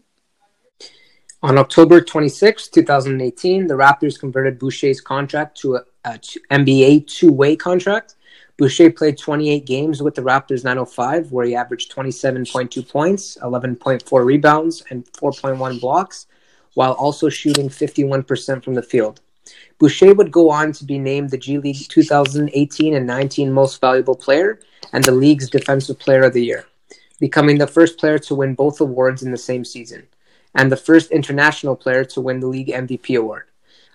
On 1.41 1.57
October 1.57 1.99
26, 1.99 2.69
2018, 2.69 3.67
the 3.67 3.73
Raptors 3.73 4.17
converted 4.17 4.59
Boucher's 4.59 5.01
contract 5.01 5.57
to 5.59 5.75
a, 5.75 5.83
a 6.05 6.19
NBA 6.51 7.07
two 7.07 7.31
way 7.31 7.55
contract 7.55 8.15
Boucher 8.57 8.91
played 8.91 9.17
28 9.17 9.65
games 9.65 10.03
with 10.03 10.13
the 10.13 10.21
Raptors 10.21 10.63
905, 10.63 11.31
where 11.31 11.45
he 11.45 11.55
averaged 11.55 11.93
27.2 11.93 12.87
points, 12.87 13.37
11.4 13.41 14.25
rebounds, 14.25 14.83
and 14.89 15.05
4.1 15.13 15.81
blocks, 15.81 16.27
while 16.75 16.93
also 16.93 17.29
shooting 17.29 17.67
51% 17.67 18.63
from 18.63 18.75
the 18.75 18.83
field. 18.83 19.21
Boucher 19.79 20.13
would 20.13 20.31
go 20.31 20.49
on 20.51 20.71
to 20.73 20.85
be 20.85 20.99
named 20.99 21.31
the 21.31 21.37
G 21.37 21.57
League 21.57 21.87
2018 21.89 22.93
and 22.93 23.07
19 23.07 23.51
Most 23.51 23.81
Valuable 23.81 24.15
Player 24.15 24.59
and 24.93 25.03
the 25.03 25.11
league's 25.11 25.49
Defensive 25.49 25.99
Player 25.99 26.23
of 26.23 26.33
the 26.33 26.45
Year, 26.45 26.65
becoming 27.23 27.57
the 27.57 27.65
first 27.65 27.97
player 27.97 28.19
to 28.19 28.35
win 28.35 28.53
both 28.53 28.81
awards 28.81 29.23
in 29.23 29.31
the 29.31 29.37
same 29.37 29.63
season, 29.63 30.05
and 30.55 30.69
the 30.69 30.75
first 30.75 31.09
international 31.09 31.73
player 31.73 32.03
to 32.03 32.19
win 32.19 32.41
the 32.41 32.47
league 32.47 32.67
MVP 32.67 33.17
award. 33.17 33.45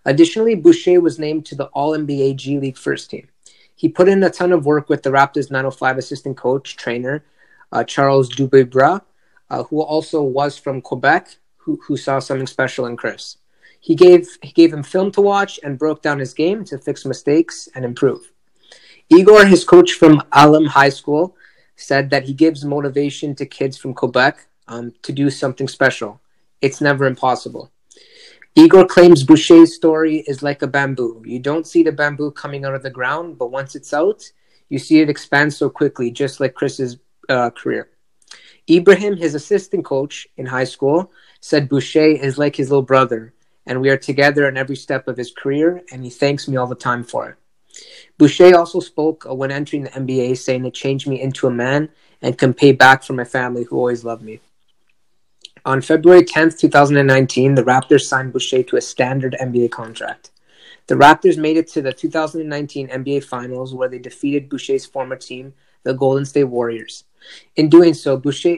Additionally, 0.06 0.54
Boucher 0.54 1.02
was 1.02 1.18
named 1.18 1.44
to 1.44 1.54
the 1.54 1.66
All 1.76 1.90
NBA 1.90 2.36
G 2.36 2.58
League 2.58 2.78
first 2.78 3.10
team. 3.10 3.28
He 3.76 3.86
put 3.86 4.08
in 4.08 4.24
a 4.24 4.30
ton 4.30 4.50
of 4.50 4.64
work 4.64 4.88
with 4.88 5.02
the 5.02 5.10
Raptors 5.10 5.50
905 5.50 5.98
assistant 5.98 6.38
coach, 6.38 6.78
trainer, 6.78 7.22
uh, 7.70 7.84
Charles 7.84 8.30
Dubé-Brais, 8.30 9.02
uh, 9.50 9.62
who 9.64 9.82
also 9.82 10.22
was 10.22 10.56
from 10.56 10.80
Quebec, 10.80 11.36
who, 11.58 11.78
who 11.86 11.98
saw 11.98 12.20
something 12.20 12.46
special 12.46 12.86
in 12.86 12.96
Chris. 12.96 13.36
He 13.78 13.94
gave, 13.94 14.26
he 14.40 14.52
gave 14.52 14.72
him 14.72 14.82
film 14.82 15.10
to 15.12 15.20
watch 15.20 15.60
and 15.62 15.78
broke 15.78 16.00
down 16.00 16.18
his 16.18 16.32
game 16.32 16.64
to 16.64 16.78
fix 16.78 17.04
mistakes 17.04 17.68
and 17.74 17.84
improve. 17.84 18.32
Igor, 19.10 19.44
his 19.44 19.64
coach 19.64 19.92
from 19.92 20.22
Alma 20.32 20.66
High 20.70 20.88
School, 20.88 21.36
said 21.78 22.10
that 22.10 22.24
he 22.24 22.34
gives 22.34 22.64
motivation 22.64 23.34
to 23.36 23.46
kids 23.46 23.78
from 23.78 23.94
Quebec 23.94 24.46
um, 24.66 24.92
to 25.02 25.12
do 25.12 25.30
something 25.30 25.68
special. 25.68 26.20
It's 26.60 26.80
never 26.80 27.06
impossible. 27.06 27.70
Igor 28.56 28.86
claims 28.86 29.22
Boucher's 29.22 29.76
story 29.76 30.24
is 30.26 30.42
like 30.42 30.62
a 30.62 30.66
bamboo. 30.66 31.22
You 31.24 31.38
don't 31.38 31.66
see 31.66 31.84
the 31.84 31.92
bamboo 31.92 32.32
coming 32.32 32.64
out 32.64 32.74
of 32.74 32.82
the 32.82 32.90
ground, 32.90 33.38
but 33.38 33.52
once 33.52 33.76
it's 33.76 33.94
out, 33.94 34.24
you 34.68 34.80
see 34.80 35.00
it 35.00 35.08
expand 35.08 35.54
so 35.54 35.70
quickly, 35.70 36.10
just 36.10 36.40
like 36.40 36.54
Chris's 36.54 36.98
uh, 37.28 37.50
career. 37.50 37.90
Ibrahim, 38.68 39.16
his 39.16 39.36
assistant 39.36 39.84
coach 39.84 40.26
in 40.36 40.46
high 40.46 40.64
school, 40.64 41.12
said 41.40 41.68
Boucher 41.68 42.00
is 42.00 42.36
like 42.36 42.56
his 42.56 42.70
little 42.70 42.82
brother, 42.82 43.32
and 43.66 43.80
we 43.80 43.88
are 43.88 43.96
together 43.96 44.48
in 44.48 44.56
every 44.56 44.76
step 44.76 45.06
of 45.06 45.16
his 45.16 45.30
career, 45.30 45.82
and 45.92 46.02
he 46.02 46.10
thanks 46.10 46.48
me 46.48 46.56
all 46.56 46.66
the 46.66 46.74
time 46.74 47.04
for 47.04 47.30
it. 47.30 47.36
Boucher 48.18 48.56
also 48.56 48.80
spoke 48.80 49.26
uh, 49.28 49.34
when 49.34 49.50
entering 49.50 49.84
the 49.84 49.90
NBA, 49.90 50.36
saying 50.36 50.64
it 50.64 50.74
changed 50.74 51.06
me 51.06 51.20
into 51.20 51.46
a 51.46 51.50
man 51.50 51.88
and 52.20 52.36
can 52.36 52.52
pay 52.52 52.72
back 52.72 53.02
for 53.02 53.12
my 53.12 53.24
family 53.24 53.64
who 53.64 53.76
always 53.76 54.04
loved 54.04 54.22
me. 54.22 54.40
On 55.64 55.80
February 55.80 56.22
10th, 56.22 56.58
2019, 56.58 57.54
the 57.54 57.62
Raptors 57.62 58.02
signed 58.02 58.32
Boucher 58.32 58.62
to 58.62 58.76
a 58.76 58.80
standard 58.80 59.36
NBA 59.40 59.70
contract. 59.70 60.30
The 60.86 60.94
Raptors 60.94 61.36
made 61.36 61.58
it 61.58 61.68
to 61.68 61.82
the 61.82 61.92
2019 61.92 62.88
NBA 62.88 63.24
Finals 63.24 63.74
where 63.74 63.88
they 63.88 63.98
defeated 63.98 64.48
Boucher's 64.48 64.86
former 64.86 65.16
team, 65.16 65.52
the 65.82 65.92
Golden 65.92 66.24
State 66.24 66.44
Warriors. 66.44 67.04
In 67.56 67.68
doing 67.68 67.92
so, 67.92 68.16
Boucher 68.16 68.56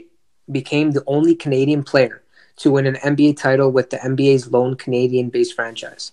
became 0.50 0.92
the 0.92 1.02
only 1.06 1.34
Canadian 1.34 1.82
player 1.82 2.22
to 2.56 2.70
win 2.70 2.86
an 2.86 2.96
NBA 2.96 3.38
title 3.38 3.72
with 3.72 3.90
the 3.90 3.96
NBA's 3.96 4.50
lone 4.52 4.76
Canadian 4.76 5.30
based 5.30 5.54
franchise. 5.54 6.12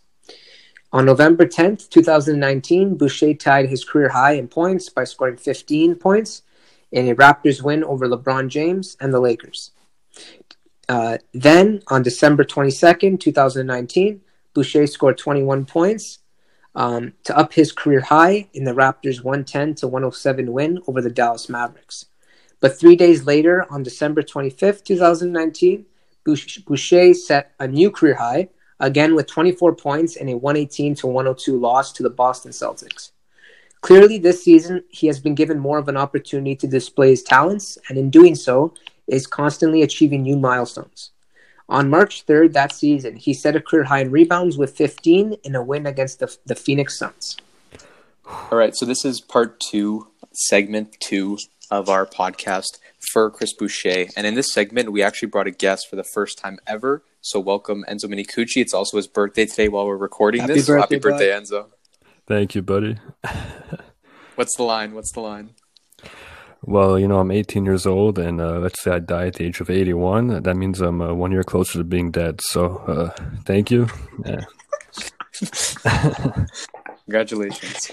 On 0.94 1.06
November 1.06 1.46
10th, 1.46 1.90
2019, 1.90 2.96
Boucher 2.96 3.34
tied 3.34 3.70
his 3.70 3.84
career 3.84 4.10
high 4.10 4.34
in 4.34 4.48
points 4.48 4.90
by 4.90 5.04
scoring 5.04 5.38
15 5.38 5.96
points 5.96 6.44
in 6.92 7.10
a 7.10 7.16
Raptors 7.16 7.62
win 7.62 7.84
over 7.84 8.08
LeBron 8.08 8.48
James 8.48 8.96
and 9.02 9.14
the 9.14 9.20
Lakers. 9.20 9.72
Uh, 10.88 11.18
then, 11.34 11.82
on 11.90 12.04
December 12.04 12.46
22nd, 12.46 13.20
2019, 13.20 14.22
Boucher 14.54 14.88
scored 14.88 15.18
21 15.18 15.66
points 15.66 16.20
um, 16.74 17.14
to 17.26 17.38
up 17.38 17.54
his 17.54 17.74
career 17.74 18.00
high 18.00 18.48
in 18.54 18.64
the 18.64 18.72
Raptors' 18.72 19.22
110 19.22 19.76
to 19.76 19.88
107 19.88 20.54
win 20.54 20.80
over 20.88 21.02
the 21.02 21.10
Dallas 21.10 21.50
Mavericks. 21.50 22.06
But 22.60 22.80
three 22.80 22.96
days 22.96 23.26
later, 23.26 23.66
on 23.70 23.84
December 23.84 24.24
25th, 24.24 24.86
2019, 24.86 25.86
Boucher 26.24 27.14
set 27.14 27.52
a 27.60 27.68
new 27.68 27.92
career 27.92 28.16
high, 28.16 28.50
again 28.80 29.16
with 29.16 29.28
24 29.28 29.76
points 29.76 30.16
in 30.16 30.30
a 30.30 30.38
118 30.38 30.96
to 30.96 31.08
102 31.08 31.60
loss 31.60 31.92
to 31.94 32.04
the 32.04 32.10
Boston 32.10 32.52
Celtics. 32.52 33.12
Clearly, 33.82 34.18
this 34.18 34.44
season, 34.44 34.84
he 34.90 35.08
has 35.08 35.20
been 35.20 35.36
given 35.36 35.60
more 35.60 35.78
of 35.78 35.88
an 35.88 35.98
opportunity 35.98 36.56
to 36.56 36.68
display 36.68 37.12
his 37.12 37.24
talents, 37.24 37.78
and 37.90 37.98
in 37.98 38.10
doing 38.10 38.36
so, 38.36 38.74
is 39.08 39.28
constantly 39.28 39.82
achieving 39.82 40.24
new 40.24 40.38
milestones. 40.38 41.12
On 41.70 41.90
March 41.90 42.26
3rd 42.26 42.54
that 42.54 42.72
season, 42.72 43.18
he 43.18 43.34
set 43.34 43.56
a 43.56 43.62
career 43.62 43.84
high 43.84 44.00
in 44.00 44.12
rebounds 44.12 44.58
with 44.58 44.76
15 44.76 45.38
in 45.44 45.56
a 45.56 45.62
win 45.62 45.86
against 45.86 46.20
the, 46.20 46.36
the 46.46 46.56
Phoenix 46.56 46.98
Suns. 46.98 47.38
All 48.26 48.58
right, 48.58 48.76
so 48.76 48.86
this 48.86 49.06
is 49.06 49.22
part 49.22 49.60
two, 49.60 50.08
segment 50.34 50.98
two 51.00 51.38
of 51.70 51.90
our 51.90 52.06
podcast 52.06 52.80
for 53.12 53.30
Chris 53.30 53.54
Boucher. 53.54 54.08
And 54.16 54.26
in 54.26 54.36
this 54.36 54.54
segment, 54.54 54.92
we 54.92 55.04
actually 55.04 55.28
brought 55.28 55.48
a 55.48 55.52
guest 55.52 55.88
for 55.90 55.96
the 55.96 56.04
first 56.04 56.38
time 56.38 56.58
ever. 56.66 57.04
So 57.22 57.40
welcome 57.40 57.84
Enzo 57.90 58.06
Minicucci. 58.06 58.62
It's 58.62 58.74
also 58.74 58.98
his 58.98 59.08
birthday 59.08 59.46
today 59.46 59.68
while 59.68 59.86
we're 59.86 59.98
recording 59.98 60.42
Happy 60.42 60.54
this. 60.54 60.68
birthday, 60.68 60.82
Happy 60.82 61.00
birthday, 61.00 61.32
bud. 61.34 61.44
Enzo. 61.44 61.66
Thank 62.28 62.56
you, 62.56 62.62
buddy. 62.62 62.98
What's 64.36 64.56
the 64.56 64.64
line? 64.64 64.94
What's 64.94 65.12
the 65.12 65.22
line? 65.22 65.52
Well, 66.64 67.00
you 67.00 67.08
know, 67.08 67.20
I'm 67.20 67.32
18 67.32 67.66
years 67.66 67.86
old, 67.86 68.20
and 68.20 68.42
uh, 68.42 68.60
let's 68.60 68.82
say 68.82 68.92
I 68.92 69.00
die 69.00 69.28
at 69.28 69.36
the 69.36 69.46
age 69.46 69.62
of 69.62 69.70
81. 69.70 70.44
That 70.44 70.56
means 70.56 70.82
I'm 70.82 71.02
uh, 71.02 71.14
one 71.14 71.32
year 71.32 71.44
closer 71.44 71.80
to 71.80 71.84
being 71.84 72.12
dead. 72.12 72.42
So, 72.42 72.78
uh, 72.78 73.10
thank 73.46 73.72
you. 73.72 73.88
Yeah. 74.26 74.42
Congratulations. 77.06 77.92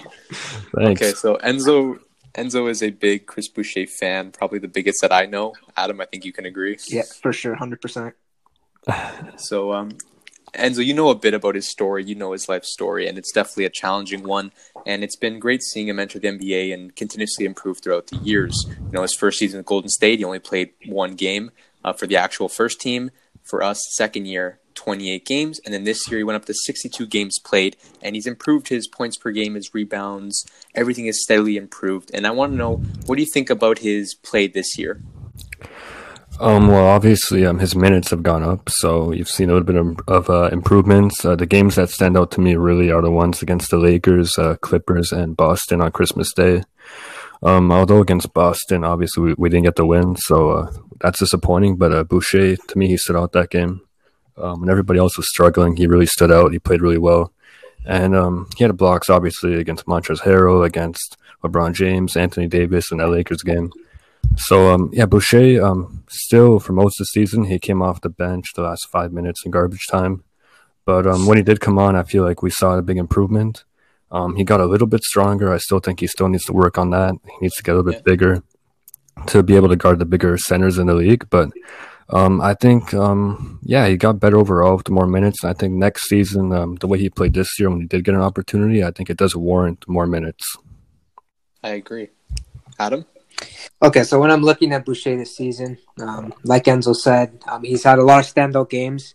Thanks. 0.76 1.02
Okay, 1.02 1.12
so 1.12 1.36
Enzo 1.36 1.98
Enzo 2.34 2.68
is 2.68 2.82
a 2.82 2.90
big 2.90 3.26
Chris 3.26 3.48
Boucher 3.48 3.86
fan, 3.86 4.32
probably 4.32 4.58
the 4.58 4.68
biggest 4.68 5.00
that 5.02 5.12
I 5.12 5.26
know. 5.26 5.54
Adam, 5.76 6.00
I 6.00 6.06
think 6.06 6.24
you 6.24 6.32
can 6.32 6.46
agree. 6.46 6.76
Yeah, 6.88 7.02
for 7.22 7.32
sure, 7.32 7.54
100%. 7.56 8.12
So, 9.36 9.72
um, 9.72 9.90
Enzo, 10.54 10.84
you 10.84 10.94
know 10.94 11.08
a 11.08 11.14
bit 11.14 11.34
about 11.34 11.56
his 11.56 11.68
story. 11.68 12.04
You 12.04 12.14
know 12.14 12.32
his 12.32 12.48
life 12.48 12.64
story, 12.64 13.08
and 13.08 13.18
it's 13.18 13.32
definitely 13.32 13.64
a 13.64 13.70
challenging 13.70 14.22
one. 14.22 14.52
And 14.86 15.02
it's 15.02 15.16
been 15.16 15.40
great 15.40 15.62
seeing 15.62 15.88
him 15.88 15.98
enter 15.98 16.18
the 16.18 16.28
NBA 16.28 16.72
and 16.72 16.94
continuously 16.94 17.44
improve 17.44 17.78
throughout 17.78 18.06
the 18.06 18.16
years. 18.18 18.64
You 18.68 18.92
know, 18.92 19.02
his 19.02 19.14
first 19.14 19.38
season 19.38 19.60
at 19.60 19.66
Golden 19.66 19.88
State, 19.88 20.20
he 20.20 20.24
only 20.24 20.38
played 20.38 20.70
one 20.86 21.16
game 21.16 21.50
uh, 21.84 21.92
for 21.92 22.06
the 22.06 22.16
actual 22.16 22.48
first 22.48 22.80
team. 22.80 23.10
For 23.42 23.62
us, 23.62 23.82
second 23.90 24.26
year, 24.26 24.58
28 24.74 25.26
games, 25.26 25.60
and 25.64 25.74
then 25.74 25.84
this 25.84 26.08
year 26.08 26.18
he 26.18 26.24
went 26.24 26.36
up 26.36 26.46
to 26.46 26.54
62 26.54 27.06
games 27.06 27.38
played, 27.44 27.76
and 28.00 28.14
he's 28.14 28.26
improved 28.26 28.68
his 28.68 28.88
points 28.88 29.18
per 29.18 29.32
game, 29.32 29.54
his 29.54 29.74
rebounds, 29.74 30.46
everything 30.74 31.06
is 31.06 31.22
steadily 31.22 31.58
improved. 31.58 32.10
And 32.14 32.26
I 32.26 32.30
want 32.30 32.52
to 32.52 32.56
know, 32.56 32.76
what 33.04 33.16
do 33.16 33.22
you 33.22 33.30
think 33.30 33.50
about 33.50 33.80
his 33.80 34.14
play 34.14 34.46
this 34.46 34.78
year? 34.78 35.02
Um, 36.40 36.66
well, 36.66 36.86
obviously, 36.86 37.46
um, 37.46 37.60
his 37.60 37.76
minutes 37.76 38.10
have 38.10 38.24
gone 38.24 38.42
up, 38.42 38.68
so 38.68 39.12
you've 39.12 39.28
seen 39.28 39.50
a 39.50 39.52
little 39.52 39.66
bit 39.66 39.76
of, 39.76 40.00
of 40.08 40.28
uh, 40.28 40.48
improvements. 40.50 41.24
Uh, 41.24 41.36
the 41.36 41.46
games 41.46 41.76
that 41.76 41.90
stand 41.90 42.16
out 42.16 42.32
to 42.32 42.40
me 42.40 42.56
really 42.56 42.90
are 42.90 43.02
the 43.02 43.10
ones 43.10 43.40
against 43.40 43.70
the 43.70 43.78
Lakers, 43.78 44.36
uh, 44.36 44.56
Clippers, 44.56 45.12
and 45.12 45.36
Boston 45.36 45.80
on 45.80 45.92
Christmas 45.92 46.32
Day. 46.34 46.64
Um, 47.44 47.70
although 47.70 48.00
against 48.00 48.34
Boston, 48.34 48.84
obviously 48.84 49.22
we, 49.22 49.34
we 49.38 49.48
didn't 49.48 49.64
get 49.64 49.76
the 49.76 49.86
win, 49.86 50.16
so 50.16 50.50
uh, 50.50 50.72
that's 51.00 51.20
disappointing. 51.20 51.76
But 51.76 51.92
uh, 51.92 52.02
Boucher, 52.02 52.56
to 52.56 52.78
me, 52.78 52.88
he 52.88 52.96
stood 52.96 53.16
out 53.16 53.32
that 53.32 53.50
game. 53.50 53.82
Um, 54.36 54.60
when 54.60 54.70
everybody 54.70 54.98
else 54.98 55.16
was 55.16 55.28
struggling, 55.28 55.76
he 55.76 55.86
really 55.86 56.06
stood 56.06 56.32
out. 56.32 56.52
He 56.52 56.58
played 56.58 56.82
really 56.82 56.98
well, 56.98 57.32
and 57.86 58.16
um, 58.16 58.48
he 58.56 58.64
had 58.64 58.76
blocks 58.76 59.08
obviously 59.08 59.54
against 59.54 59.86
Montrezl 59.86 60.22
Harrell, 60.22 60.66
against 60.66 61.16
LeBron 61.44 61.74
James, 61.74 62.16
Anthony 62.16 62.48
Davis 62.48 62.90
in 62.90 62.98
that 62.98 63.08
Lakers 63.08 63.42
game. 63.42 63.70
So 64.36 64.72
um, 64.72 64.90
yeah, 64.92 65.06
Boucher 65.06 65.64
um, 65.64 66.04
still 66.08 66.58
for 66.58 66.72
most 66.72 67.00
of 67.00 67.04
the 67.04 67.06
season 67.06 67.44
he 67.44 67.58
came 67.58 67.82
off 67.82 68.00
the 68.00 68.08
bench 68.08 68.46
the 68.54 68.62
last 68.62 68.88
five 68.90 69.12
minutes 69.12 69.42
in 69.44 69.50
garbage 69.50 69.86
time, 69.90 70.24
but 70.84 71.06
um, 71.06 71.26
when 71.26 71.36
he 71.38 71.42
did 71.42 71.60
come 71.60 71.78
on, 71.78 71.96
I 71.96 72.02
feel 72.02 72.24
like 72.24 72.42
we 72.42 72.50
saw 72.50 72.76
a 72.76 72.82
big 72.82 72.98
improvement. 72.98 73.64
Um, 74.10 74.36
he 74.36 74.44
got 74.44 74.60
a 74.60 74.66
little 74.66 74.86
bit 74.86 75.02
stronger. 75.02 75.52
I 75.52 75.58
still 75.58 75.80
think 75.80 76.00
he 76.00 76.06
still 76.06 76.28
needs 76.28 76.44
to 76.44 76.52
work 76.52 76.78
on 76.78 76.90
that. 76.90 77.14
He 77.24 77.36
needs 77.40 77.54
to 77.56 77.62
get 77.62 77.72
a 77.72 77.76
little 77.78 77.90
bit 77.90 77.98
Yeah. 78.00 78.12
bigger 78.12 78.42
to 79.26 79.42
be 79.42 79.56
able 79.56 79.68
to 79.68 79.76
guard 79.76 79.98
the 79.98 80.04
bigger 80.04 80.36
centers 80.38 80.78
in 80.78 80.86
the 80.86 80.94
league. 80.94 81.26
But 81.30 81.50
um, 82.10 82.40
I 82.40 82.54
think, 82.54 82.92
um, 82.94 83.58
yeah, 83.62 83.88
he 83.88 83.96
got 83.96 84.20
better 84.20 84.36
overall 84.36 84.76
with 84.76 84.84
the 84.84 84.92
more 84.92 85.06
minutes. 85.06 85.42
And 85.42 85.50
I 85.50 85.54
think 85.54 85.72
next 85.74 86.08
season, 86.08 86.52
um, 86.52 86.76
the 86.76 86.86
way 86.86 86.98
he 86.98 87.08
played 87.10 87.34
this 87.34 87.58
year 87.58 87.70
when 87.70 87.80
he 87.80 87.86
did 87.86 88.04
get 88.04 88.14
an 88.14 88.20
opportunity, 88.20 88.84
I 88.84 88.90
think 88.90 89.08
it 89.10 89.16
does 89.16 89.34
warrant 89.34 89.84
more 89.88 90.06
minutes. 90.06 90.44
I 91.62 91.70
agree. 91.70 92.10
Adam? 92.78 93.06
Okay, 93.82 94.02
so 94.02 94.18
when 94.20 94.30
I'm 94.30 94.42
looking 94.42 94.72
at 94.72 94.84
Boucher 94.84 95.16
this 95.16 95.36
season, 95.36 95.78
um, 96.00 96.32
like 96.44 96.64
Enzo 96.64 96.96
said, 96.96 97.38
um, 97.46 97.64
he's 97.64 97.84
had 97.84 97.98
a 97.98 98.02
lot 98.02 98.24
of 98.24 98.32
standout 98.32 98.70
games. 98.70 99.14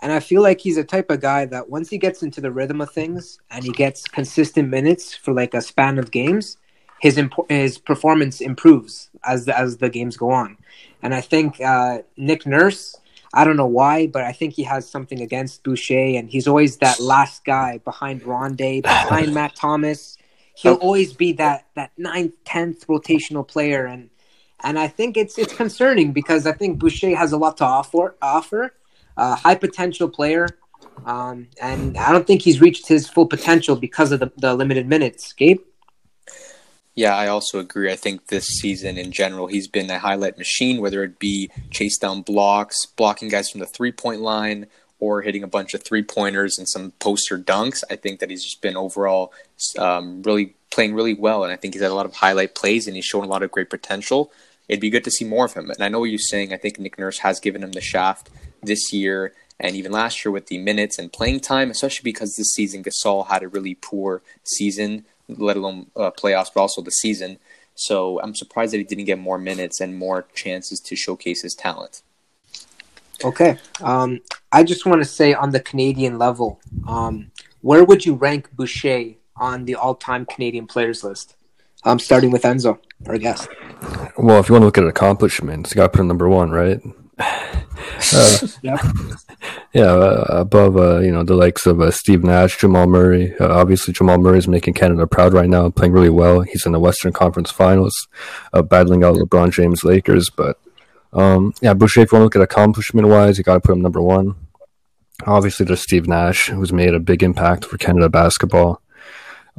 And 0.00 0.12
I 0.12 0.20
feel 0.20 0.42
like 0.42 0.60
he's 0.60 0.76
a 0.76 0.84
type 0.84 1.10
of 1.10 1.20
guy 1.20 1.44
that 1.46 1.68
once 1.68 1.90
he 1.90 1.98
gets 1.98 2.22
into 2.22 2.40
the 2.40 2.52
rhythm 2.52 2.80
of 2.80 2.90
things 2.90 3.38
and 3.50 3.64
he 3.64 3.72
gets 3.72 4.04
consistent 4.04 4.68
minutes 4.68 5.14
for 5.14 5.32
like 5.32 5.54
a 5.54 5.60
span 5.60 5.98
of 5.98 6.10
games, 6.10 6.56
his 7.00 7.16
impo- 7.16 7.50
his 7.50 7.78
performance 7.78 8.40
improves 8.40 9.10
as 9.24 9.44
the, 9.44 9.56
as 9.58 9.78
the 9.78 9.88
games 9.88 10.16
go 10.16 10.30
on. 10.30 10.56
And 11.02 11.14
I 11.14 11.20
think 11.20 11.60
uh, 11.60 12.02
Nick 12.16 12.46
Nurse, 12.46 12.96
I 13.34 13.44
don't 13.44 13.56
know 13.56 13.66
why, 13.66 14.06
but 14.06 14.24
I 14.24 14.32
think 14.32 14.54
he 14.54 14.62
has 14.64 14.88
something 14.88 15.20
against 15.20 15.62
Boucher, 15.62 16.16
and 16.16 16.30
he's 16.30 16.48
always 16.48 16.78
that 16.78 17.00
last 17.00 17.44
guy 17.44 17.78
behind 17.78 18.22
Rondae, 18.22 18.82
behind 18.82 19.34
Matt 19.34 19.54
Thomas. 19.54 20.16
He'll 20.58 20.74
always 20.74 21.12
be 21.12 21.32
that 21.34 21.66
that 21.76 21.92
ninth, 21.96 22.34
tenth 22.44 22.84
rotational 22.88 23.46
player, 23.46 23.86
and 23.86 24.10
and 24.64 24.76
I 24.76 24.88
think 24.88 25.16
it's 25.16 25.38
it's 25.38 25.54
concerning 25.54 26.12
because 26.12 26.46
I 26.46 26.52
think 26.52 26.80
Boucher 26.80 27.14
has 27.14 27.30
a 27.30 27.36
lot 27.36 27.58
to 27.58 27.64
offer. 27.64 28.16
Offer, 28.20 28.74
uh, 29.16 29.36
high 29.36 29.54
potential 29.54 30.08
player, 30.08 30.48
um, 31.06 31.46
and 31.62 31.96
I 31.96 32.10
don't 32.10 32.26
think 32.26 32.42
he's 32.42 32.60
reached 32.60 32.88
his 32.88 33.08
full 33.08 33.26
potential 33.26 33.76
because 33.76 34.10
of 34.10 34.18
the, 34.18 34.32
the 34.36 34.54
limited 34.54 34.88
minutes. 34.88 35.32
Gabe. 35.32 35.60
Yeah, 36.96 37.14
I 37.14 37.28
also 37.28 37.60
agree. 37.60 37.92
I 37.92 37.94
think 37.94 38.26
this 38.26 38.44
season 38.44 38.98
in 38.98 39.12
general, 39.12 39.46
he's 39.46 39.68
been 39.68 39.88
a 39.88 40.00
highlight 40.00 40.36
machine, 40.36 40.80
whether 40.80 41.04
it 41.04 41.20
be 41.20 41.48
chase 41.70 41.96
down 41.96 42.22
blocks, 42.22 42.84
blocking 42.96 43.28
guys 43.28 43.48
from 43.48 43.60
the 43.60 43.66
three 43.66 43.92
point 43.92 44.20
line, 44.22 44.66
or 45.00 45.22
hitting 45.22 45.42
a 45.42 45.48
bunch 45.48 45.74
of 45.74 45.82
three 45.82 46.02
pointers 46.02 46.58
and 46.58 46.68
some 46.68 46.92
poster 46.98 47.38
dunks. 47.38 47.84
I 47.90 47.96
think 47.96 48.20
that 48.20 48.30
he's 48.30 48.44
just 48.44 48.60
been 48.60 48.76
overall 48.76 49.32
um, 49.78 50.22
really 50.22 50.54
playing 50.70 50.94
really 50.94 51.14
well, 51.14 51.44
and 51.44 51.52
I 51.52 51.56
think 51.56 51.74
he's 51.74 51.82
had 51.82 51.90
a 51.90 51.94
lot 51.94 52.06
of 52.06 52.14
highlight 52.14 52.54
plays 52.54 52.86
and 52.86 52.96
he's 52.96 53.04
shown 53.04 53.24
a 53.24 53.28
lot 53.28 53.42
of 53.42 53.50
great 53.50 53.70
potential. 53.70 54.32
It'd 54.68 54.80
be 54.80 54.90
good 54.90 55.04
to 55.04 55.10
see 55.10 55.24
more 55.24 55.46
of 55.46 55.54
him. 55.54 55.70
And 55.70 55.82
I 55.82 55.88
know 55.88 56.00
what 56.00 56.10
you're 56.10 56.18
saying. 56.18 56.52
I 56.52 56.58
think 56.58 56.78
Nick 56.78 56.98
Nurse 56.98 57.18
has 57.20 57.40
given 57.40 57.62
him 57.62 57.72
the 57.72 57.80
shaft 57.80 58.28
this 58.62 58.92
year 58.92 59.32
and 59.60 59.74
even 59.74 59.92
last 59.92 60.24
year 60.24 60.32
with 60.32 60.46
the 60.46 60.58
minutes 60.58 60.98
and 60.98 61.12
playing 61.12 61.40
time, 61.40 61.70
especially 61.70 62.04
because 62.04 62.34
this 62.36 62.52
season 62.52 62.84
Gasol 62.84 63.26
had 63.26 63.42
a 63.42 63.48
really 63.48 63.74
poor 63.74 64.22
season, 64.44 65.04
let 65.28 65.56
alone 65.56 65.86
uh, 65.96 66.10
playoffs, 66.10 66.50
but 66.54 66.60
also 66.60 66.82
the 66.82 66.90
season. 66.90 67.38
So 67.74 68.20
I'm 68.20 68.34
surprised 68.34 68.72
that 68.72 68.78
he 68.78 68.84
didn't 68.84 69.04
get 69.04 69.18
more 69.18 69.38
minutes 69.38 69.80
and 69.80 69.96
more 69.96 70.26
chances 70.34 70.80
to 70.80 70.96
showcase 70.96 71.42
his 71.42 71.54
talent. 71.54 72.02
Okay. 73.24 73.58
Um, 73.82 74.20
I 74.52 74.62
just 74.64 74.86
want 74.86 75.00
to 75.00 75.04
say 75.04 75.34
on 75.34 75.50
the 75.50 75.60
Canadian 75.60 76.18
level, 76.18 76.60
um, 76.86 77.30
where 77.60 77.84
would 77.84 78.06
you 78.06 78.14
rank 78.14 78.48
Boucher 78.54 79.14
on 79.36 79.64
the 79.64 79.74
all-time 79.74 80.24
Canadian 80.26 80.66
players 80.66 81.04
list? 81.04 81.36
Um, 81.84 81.98
starting 81.98 82.30
with 82.30 82.42
Enzo, 82.42 82.78
our 83.06 83.18
guest. 83.18 83.48
Well, 84.16 84.40
if 84.40 84.48
you 84.48 84.54
want 84.54 84.62
to 84.62 84.66
look 84.66 84.78
at 84.78 84.84
accomplishments, 84.84 85.70
you 85.70 85.76
got 85.76 85.84
to 85.84 85.88
put 85.90 86.00
him 86.00 86.08
number 86.08 86.28
one, 86.28 86.50
right? 86.50 86.80
Uh, 87.18 88.38
Yeah. 88.62 88.76
yeah, 89.72 89.82
uh, 89.92 90.24
above 90.30 90.76
uh, 90.76 90.98
you 90.98 91.12
know 91.12 91.22
the 91.22 91.34
likes 91.34 91.66
of 91.66 91.80
uh, 91.80 91.90
Steve 91.90 92.24
Nash, 92.24 92.58
Jamal 92.58 92.86
Murray. 92.86 93.34
Uh, 93.38 93.48
obviously, 93.48 93.92
Jamal 93.94 94.18
Murray 94.18 94.38
is 94.38 94.48
making 94.48 94.74
Canada 94.74 95.06
proud 95.06 95.32
right 95.32 95.48
now, 95.48 95.68
playing 95.70 95.92
really 95.92 96.10
well. 96.10 96.40
He's 96.40 96.66
in 96.66 96.72
the 96.72 96.80
Western 96.80 97.12
Conference 97.12 97.50
Finals, 97.50 97.94
uh, 98.52 98.62
battling 98.62 99.04
out 99.04 99.14
LeBron 99.16 99.52
James 99.52 99.84
Lakers. 99.84 100.30
But 100.30 100.58
um, 101.12 101.54
yeah, 101.60 101.74
Boucher, 101.74 102.00
if 102.00 102.12
you 102.12 102.18
want 102.18 102.22
to 102.22 102.24
look 102.24 102.36
at 102.36 102.42
accomplishment 102.42 103.08
wise, 103.08 103.38
you 103.38 103.44
got 103.44 103.54
to 103.54 103.60
put 103.60 103.72
him 103.72 103.82
number 103.82 104.02
one. 104.02 104.34
Obviously, 105.26 105.66
there's 105.66 105.80
Steve 105.80 106.06
Nash, 106.06 106.48
who's 106.48 106.72
made 106.72 106.94
a 106.94 107.00
big 107.00 107.22
impact 107.22 107.64
for 107.64 107.76
Canada 107.76 108.08
basketball. 108.08 108.80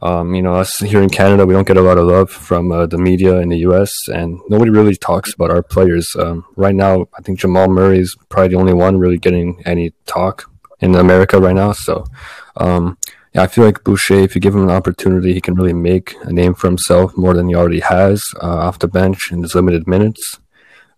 Um, 0.01 0.34
you 0.34 0.41
know, 0.41 0.53
us 0.53 0.77
here 0.79 1.01
in 1.01 1.10
Canada, 1.10 1.46
we 1.46 1.53
don't 1.53 1.68
get 1.68 1.75
a 1.75 1.82
lot 1.82 1.98
of 1.98 2.08
love 2.08 2.32
from 2.32 2.72
uh, 2.72 2.86
the 2.86 2.98
media 2.98 3.38
in 3.39 3.50
the 3.50 3.58
U.S., 3.60 3.91
and 4.08 4.39
nobody 4.48 4.72
really 4.72 4.96
talks 4.96 5.34
about 5.34 5.51
our 5.51 5.62
players. 5.62 6.08
Um, 6.18 6.46
right 6.56 6.75
now, 6.75 7.08
I 7.18 7.22
think 7.22 7.39
Jamal 7.39 7.68
Murray 7.68 8.00
is 8.00 8.15
probably 8.29 8.50
the 8.50 8.60
only 8.60 8.74
one 8.74 8.98
really 8.98 9.18
getting 9.18 9.62
any 9.65 9.91
talk 10.06 10.50
in 10.79 10.96
America 10.96 11.39
right 11.39 11.56
now. 11.56 11.74
So, 11.74 12.06
um, 12.56 12.98
yeah, 13.34 13.44
I 13.44 13.48
feel 13.48 13.65
like 13.65 13.84
Boucher, 13.84 14.15
if 14.15 14.36
you 14.36 14.41
give 14.41 14.56
him 14.56 14.63
an 14.63 14.70
opportunity, 14.70 15.34
he 15.34 15.41
can 15.41 15.56
really 15.56 15.74
make 15.74 16.15
a 16.22 16.32
name 16.32 16.53
for 16.53 16.68
himself 16.68 17.18
more 17.18 17.34
than 17.34 17.50
he 17.50 17.56
already 17.56 17.82
has 17.82 18.24
uh, 18.41 18.48
off 18.48 18.79
the 18.79 18.88
bench 18.88 19.32
in 19.32 19.44
his 19.44 19.53
limited 19.53 19.86
minutes. 19.86 20.39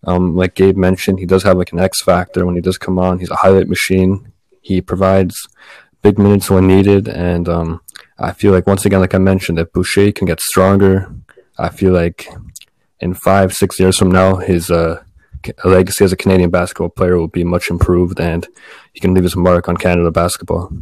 Um, 0.04 0.34
like 0.36 0.54
Gabe 0.54 0.76
mentioned, 0.76 1.18
he 1.18 1.26
does 1.26 1.42
have 1.44 1.56
like 1.56 1.72
an 1.72 1.78
X 1.80 2.02
factor 2.02 2.44
when 2.44 2.54
he 2.54 2.60
does 2.60 2.78
come 2.78 2.98
on. 2.98 3.18
He's 3.18 3.30
a 3.30 3.36
highlight 3.36 3.68
machine. 3.68 4.32
He 4.60 4.80
provides 4.80 5.48
big 6.02 6.18
minutes 6.18 6.50
when 6.50 6.66
needed, 6.66 7.08
and 7.08 7.48
um, 7.48 7.80
I 8.18 8.32
feel 8.32 8.52
like 8.52 8.66
once 8.66 8.84
again, 8.84 9.00
like 9.00 9.14
I 9.14 9.18
mentioned, 9.18 9.58
if 9.58 9.72
Boucher 9.72 10.12
can 10.12 10.26
get 10.26 10.40
stronger, 10.40 11.12
I 11.58 11.68
feel 11.68 11.92
like 11.92 12.26
in 13.00 13.14
five, 13.14 13.52
six 13.52 13.78
years 13.78 13.98
from 13.98 14.10
now, 14.10 14.36
his 14.36 14.70
uh, 14.70 15.02
legacy 15.64 16.04
as 16.04 16.12
a 16.12 16.16
Canadian 16.16 16.50
basketball 16.50 16.88
player 16.88 17.18
will 17.18 17.28
be 17.28 17.44
much 17.44 17.70
improved, 17.70 18.20
and 18.20 18.46
he 18.92 19.00
can 19.00 19.14
leave 19.14 19.24
his 19.24 19.36
mark 19.36 19.68
on 19.68 19.76
Canada 19.76 20.10
basketball. 20.10 20.72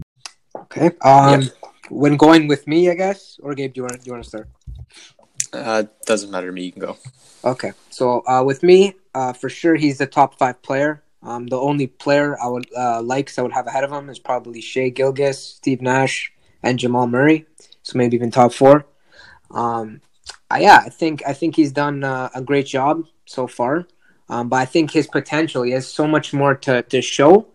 Okay. 0.56 0.90
Um, 1.02 1.50
when 1.90 2.16
going 2.16 2.46
with 2.46 2.66
me, 2.66 2.90
I 2.90 2.94
guess, 2.94 3.38
or 3.42 3.54
Gabe, 3.54 3.74
do 3.74 3.80
you 3.80 3.82
want 3.84 4.00
do 4.00 4.06
you 4.06 4.12
want 4.12 4.24
to 4.24 4.28
start? 4.28 4.48
Uh, 5.52 5.84
doesn't 6.06 6.30
matter 6.30 6.46
to 6.46 6.52
me. 6.52 6.64
You 6.64 6.72
can 6.72 6.80
go. 6.80 6.96
Okay. 7.44 7.72
So 7.90 8.26
uh, 8.26 8.42
with 8.44 8.62
me, 8.62 8.94
uh, 9.14 9.32
for 9.32 9.48
sure, 9.48 9.74
he's 9.76 9.98
the 9.98 10.06
top 10.06 10.38
five 10.38 10.62
player. 10.62 11.02
Um, 11.22 11.46
the 11.46 11.58
only 11.58 11.86
player 11.86 12.40
I 12.40 12.48
would 12.48 12.66
uh, 12.76 13.02
likes 13.02 13.38
I 13.38 13.42
would 13.42 13.52
have 13.52 13.66
ahead 13.66 13.84
of 13.84 13.92
him 13.92 14.08
is 14.08 14.18
probably 14.18 14.60
Shai 14.60 14.88
Gilgeous, 14.88 15.42
Steve 15.42 15.82
Nash, 15.82 16.32
and 16.62 16.78
Jamal 16.78 17.06
Murray. 17.06 17.46
So 17.82 17.98
maybe 17.98 18.16
even 18.16 18.30
top 18.30 18.52
four. 18.52 18.86
Um, 19.50 20.00
uh, 20.50 20.58
yeah, 20.60 20.82
I 20.84 20.88
think 20.88 21.22
I 21.26 21.32
think 21.32 21.56
he's 21.56 21.72
done 21.72 22.04
uh, 22.04 22.30
a 22.34 22.40
great 22.40 22.66
job 22.66 23.04
so 23.26 23.46
far. 23.46 23.86
Um, 24.28 24.48
but 24.48 24.56
I 24.56 24.64
think 24.64 24.92
his 24.92 25.08
potential, 25.08 25.62
he 25.62 25.72
has 25.72 25.88
so 25.88 26.06
much 26.06 26.32
more 26.32 26.54
to, 26.54 26.82
to 26.82 27.02
show, 27.02 27.48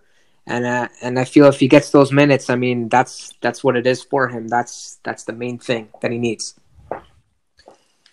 and 0.46 0.66
uh, 0.66 0.90
and 1.02 1.18
I 1.18 1.24
feel 1.24 1.48
if 1.48 1.60
he 1.60 1.68
gets 1.68 1.90
those 1.90 2.12
minutes, 2.12 2.50
I 2.50 2.56
mean 2.56 2.90
that's 2.90 3.34
that's 3.42 3.64
what 3.64 3.78
it 3.78 3.88
is 3.88 4.04
for 4.04 4.28
him. 4.28 4.48
That's 4.48 5.00
that's 5.04 5.24
the 5.24 5.34
main 5.34 5.58
thing 5.58 5.90
that 6.02 6.12
he 6.12 6.18
needs. 6.18 6.56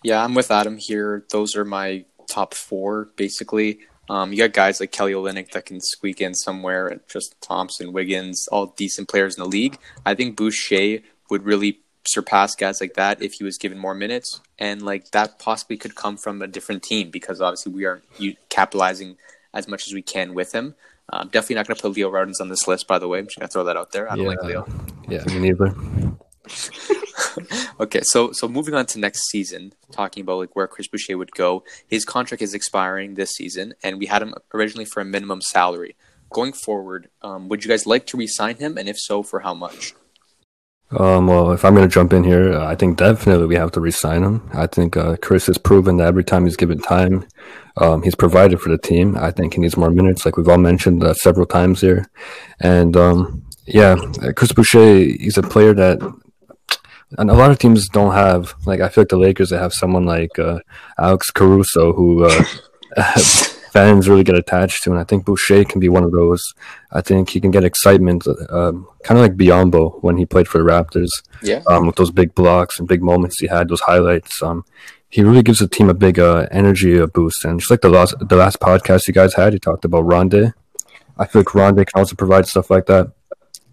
Yeah, 0.02 0.22
I'm 0.22 0.34
with 0.34 0.50
Adam 0.50 0.78
here. 0.78 1.24
Those 1.30 1.56
are 1.56 1.64
my 1.64 2.04
top 2.28 2.54
four, 2.54 3.10
basically. 3.16 3.80
Um, 4.08 4.32
you 4.32 4.38
got 4.38 4.52
guys 4.52 4.80
like 4.80 4.92
Kelly 4.92 5.12
Olynyk 5.12 5.52
that 5.52 5.66
can 5.66 5.80
squeak 5.80 6.20
in 6.20 6.34
somewhere, 6.34 6.88
and 6.88 7.00
just 7.08 7.40
Thompson, 7.40 7.92
Wiggins, 7.92 8.48
all 8.48 8.66
decent 8.66 9.08
players 9.08 9.36
in 9.36 9.42
the 9.42 9.48
league. 9.48 9.78
I 10.04 10.14
think 10.14 10.36
Boucher 10.36 10.98
would 11.30 11.44
really 11.44 11.80
surpass 12.04 12.56
guys 12.56 12.80
like 12.80 12.94
that 12.94 13.22
if 13.22 13.34
he 13.34 13.44
was 13.44 13.58
given 13.58 13.78
more 13.78 13.94
minutes, 13.94 14.40
and 14.58 14.82
like 14.82 15.12
that 15.12 15.38
possibly 15.38 15.76
could 15.76 15.94
come 15.94 16.16
from 16.16 16.42
a 16.42 16.46
different 16.46 16.82
team 16.82 17.10
because 17.10 17.40
obviously 17.40 17.72
we 17.72 17.84
aren't 17.84 18.04
capitalizing 18.48 19.16
as 19.54 19.68
much 19.68 19.86
as 19.86 19.94
we 19.94 20.02
can 20.02 20.34
with 20.34 20.52
him. 20.52 20.74
Um, 21.12 21.28
definitely 21.28 21.56
not 21.56 21.68
going 21.68 21.76
to 21.76 21.82
put 21.82 21.92
Leo 21.92 22.10
Rautins 22.10 22.40
on 22.40 22.48
this 22.48 22.66
list, 22.66 22.86
by 22.86 22.98
the 22.98 23.06
way. 23.06 23.18
I'm 23.18 23.26
just 23.26 23.38
going 23.38 23.48
to 23.48 23.52
throw 23.52 23.64
that 23.64 23.76
out 23.76 23.92
there. 23.92 24.10
I 24.10 24.16
don't 24.16 24.26
like 24.26 24.42
Leo. 24.42 24.66
Yeah, 25.08 25.24
me 25.24 25.38
neither. 25.38 25.74
okay, 27.80 28.00
so 28.02 28.32
so 28.32 28.48
moving 28.48 28.74
on 28.74 28.86
to 28.86 28.98
next 28.98 29.28
season, 29.30 29.72
talking 29.90 30.22
about 30.22 30.38
like 30.38 30.56
where 30.56 30.66
Chris 30.66 30.88
Boucher 30.88 31.18
would 31.18 31.32
go. 31.32 31.64
His 31.86 32.04
contract 32.04 32.42
is 32.42 32.54
expiring 32.54 33.14
this 33.14 33.30
season, 33.32 33.74
and 33.82 33.98
we 33.98 34.06
had 34.06 34.22
him 34.22 34.34
originally 34.54 34.84
for 34.84 35.00
a 35.00 35.04
minimum 35.04 35.40
salary. 35.40 35.96
Going 36.30 36.52
forward, 36.52 37.10
um, 37.22 37.48
would 37.48 37.62
you 37.64 37.68
guys 37.68 37.86
like 37.86 38.06
to 38.06 38.16
re-sign 38.16 38.56
him, 38.56 38.78
and 38.78 38.88
if 38.88 38.98
so, 38.98 39.22
for 39.22 39.40
how 39.40 39.52
much? 39.52 39.94
Um, 40.98 41.26
well, 41.26 41.52
if 41.52 41.64
I'm 41.64 41.74
going 41.74 41.88
to 41.88 41.92
jump 41.92 42.12
in 42.12 42.22
here, 42.22 42.54
I 42.54 42.74
think 42.74 42.98
definitely 42.98 43.46
we 43.46 43.54
have 43.54 43.72
to 43.72 43.80
re-sign 43.80 44.22
him. 44.22 44.50
I 44.52 44.66
think 44.66 44.96
uh, 44.96 45.16
Chris 45.22 45.46
has 45.46 45.56
proven 45.56 45.96
that 45.96 46.08
every 46.08 46.24
time 46.24 46.44
he's 46.44 46.56
given 46.56 46.78
time, 46.78 47.26
um, 47.78 48.02
he's 48.02 48.14
provided 48.14 48.60
for 48.60 48.68
the 48.68 48.76
team. 48.78 49.16
I 49.16 49.30
think 49.30 49.54
he 49.54 49.60
needs 49.60 49.76
more 49.76 49.90
minutes, 49.90 50.26
like 50.26 50.36
we've 50.36 50.48
all 50.48 50.58
mentioned 50.58 51.02
uh, 51.02 51.14
several 51.14 51.46
times 51.46 51.80
here. 51.80 52.10
And 52.60 52.94
um, 52.96 53.42
yeah, 53.66 53.96
Chris 54.36 54.52
Boucher, 54.52 54.96
he's 54.96 55.38
a 55.38 55.42
player 55.42 55.72
that 55.72 56.00
and 57.18 57.30
a 57.30 57.34
lot 57.34 57.50
of 57.50 57.58
teams 57.58 57.88
don't 57.88 58.12
have. 58.12 58.54
Like 58.66 58.80
I 58.80 58.88
feel 58.88 59.02
like 59.02 59.08
the 59.10 59.16
Lakers, 59.18 59.50
they 59.50 59.58
have 59.58 59.72
someone 59.72 60.04
like 60.06 60.38
uh, 60.38 60.58
Alex 60.98 61.30
Caruso 61.30 61.92
who 61.92 62.24
uh, 62.24 62.44
fans 63.72 64.08
really 64.08 64.24
get 64.24 64.36
attached 64.36 64.82
to, 64.84 64.90
and 64.90 64.98
I 65.00 65.04
think 65.04 65.24
Boucher 65.24 65.64
can 65.64 65.80
be 65.80 65.88
one 65.88 66.04
of 66.04 66.12
those. 66.12 66.42
I 66.92 67.00
think 67.00 67.30
he 67.30 67.40
can 67.40 67.50
get 67.50 67.64
excitement, 67.64 68.26
um, 68.50 68.86
kind 69.04 69.18
of 69.18 69.22
like 69.22 69.36
Biyombo 69.36 70.02
when 70.02 70.16
he 70.16 70.26
played 70.26 70.48
for 70.48 70.58
the 70.58 70.64
Raptors 70.64 71.08
Yeah. 71.42 71.62
um, 71.66 71.86
with 71.86 71.96
those 71.96 72.10
big 72.10 72.34
blocks 72.34 72.78
and 72.78 72.86
big 72.88 73.02
moments 73.02 73.40
he 73.40 73.46
had, 73.46 73.68
those 73.68 73.80
highlights. 73.80 74.42
Um, 74.42 74.64
he 75.08 75.22
really 75.22 75.42
gives 75.42 75.58
the 75.58 75.68
team 75.68 75.90
a 75.90 75.94
big 75.94 76.18
uh, 76.18 76.46
energy 76.50 76.98
uh, 76.98 77.06
boost. 77.06 77.44
And 77.44 77.60
just 77.60 77.70
like 77.70 77.82
the 77.82 77.90
last 77.90 78.14
the 78.18 78.36
last 78.36 78.60
podcast 78.60 79.06
you 79.08 79.14
guys 79.14 79.34
had, 79.34 79.52
you 79.52 79.58
talked 79.58 79.84
about 79.84 80.04
Rondae. 80.04 80.54
I 81.18 81.26
feel 81.26 81.40
like 81.40 81.48
Rondae 81.48 81.86
can 81.86 81.98
also 82.00 82.16
provide 82.16 82.46
stuff 82.46 82.70
like 82.70 82.86
that. 82.86 83.12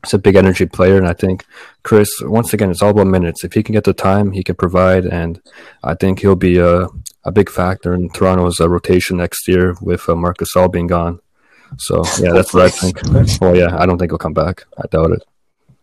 He's 0.04 0.14
a 0.14 0.20
big 0.20 0.36
energy 0.36 0.66
player, 0.66 0.98
and 0.98 1.08
I 1.08 1.14
think 1.14 1.46
Chris. 1.84 2.10
Once 2.22 2.54
again, 2.54 2.72
it's 2.72 2.82
all 2.82 2.92
about 2.92 3.08
minutes. 3.08 3.44
If 3.44 3.54
he 3.54 3.64
can 3.64 3.74
get 3.74 3.84
the 3.84 3.94
time, 3.94 4.32
he 4.32 4.44
can 4.44 4.56
provide, 4.56 5.06
and 5.06 5.42
I 5.84 5.96
think 5.96 6.20
he'll 6.20 6.36
be 6.36 6.58
a 6.58 6.88
a 7.26 7.32
big 7.32 7.50
factor 7.50 7.94
in 7.94 8.10
Toronto's 8.10 8.60
uh, 8.60 8.70
rotation 8.70 9.18
next 9.18 9.48
year 9.48 9.76
with 9.82 10.08
uh, 10.08 10.16
Marc 10.16 10.38
Gasol 10.38 10.72
being 10.72 10.88
gone. 10.88 11.20
So 11.78 12.04
yeah, 12.20 12.32
that's 12.32 12.54
what 12.54 12.66
I 12.66 12.70
think. 12.70 13.00
Well, 13.42 13.56
yeah, 13.56 13.78
I 13.78 13.86
don't 13.86 13.98
think 13.98 14.12
he'll 14.12 14.18
come 14.18 14.34
back. 14.34 14.66
I 14.78 14.88
doubt 14.88 15.12
it. 15.12 15.24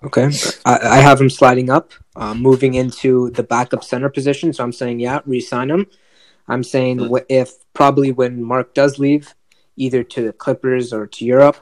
Okay. 0.03 0.31
I, 0.65 0.79
I 0.79 0.97
have 0.97 1.21
him 1.21 1.31
sliding 1.31 1.71
up, 1.71 1.93
uh, 2.17 2.35
moving 2.35 2.75
into 2.75 3.31
the 3.31 3.43
backup 3.43 3.83
center 3.83 4.09
position. 4.09 4.53
So 4.53 4.63
I'm 4.63 4.73
saying, 4.73 5.01
yeah, 5.01 5.21
re 5.27 5.41
sign 5.41 5.71
him. 5.71 5.87
I'm 6.49 6.63
saying 6.63 7.09
if 7.29 7.53
probably 7.73 8.13
when 8.13 8.43
Mark 8.43 8.75
does 8.75 8.99
leave, 8.99 9.35
either 9.77 10.03
to 10.03 10.23
the 10.27 10.33
Clippers 10.33 10.93
or 10.93 11.07
to 11.07 11.25
Europe, 11.25 11.57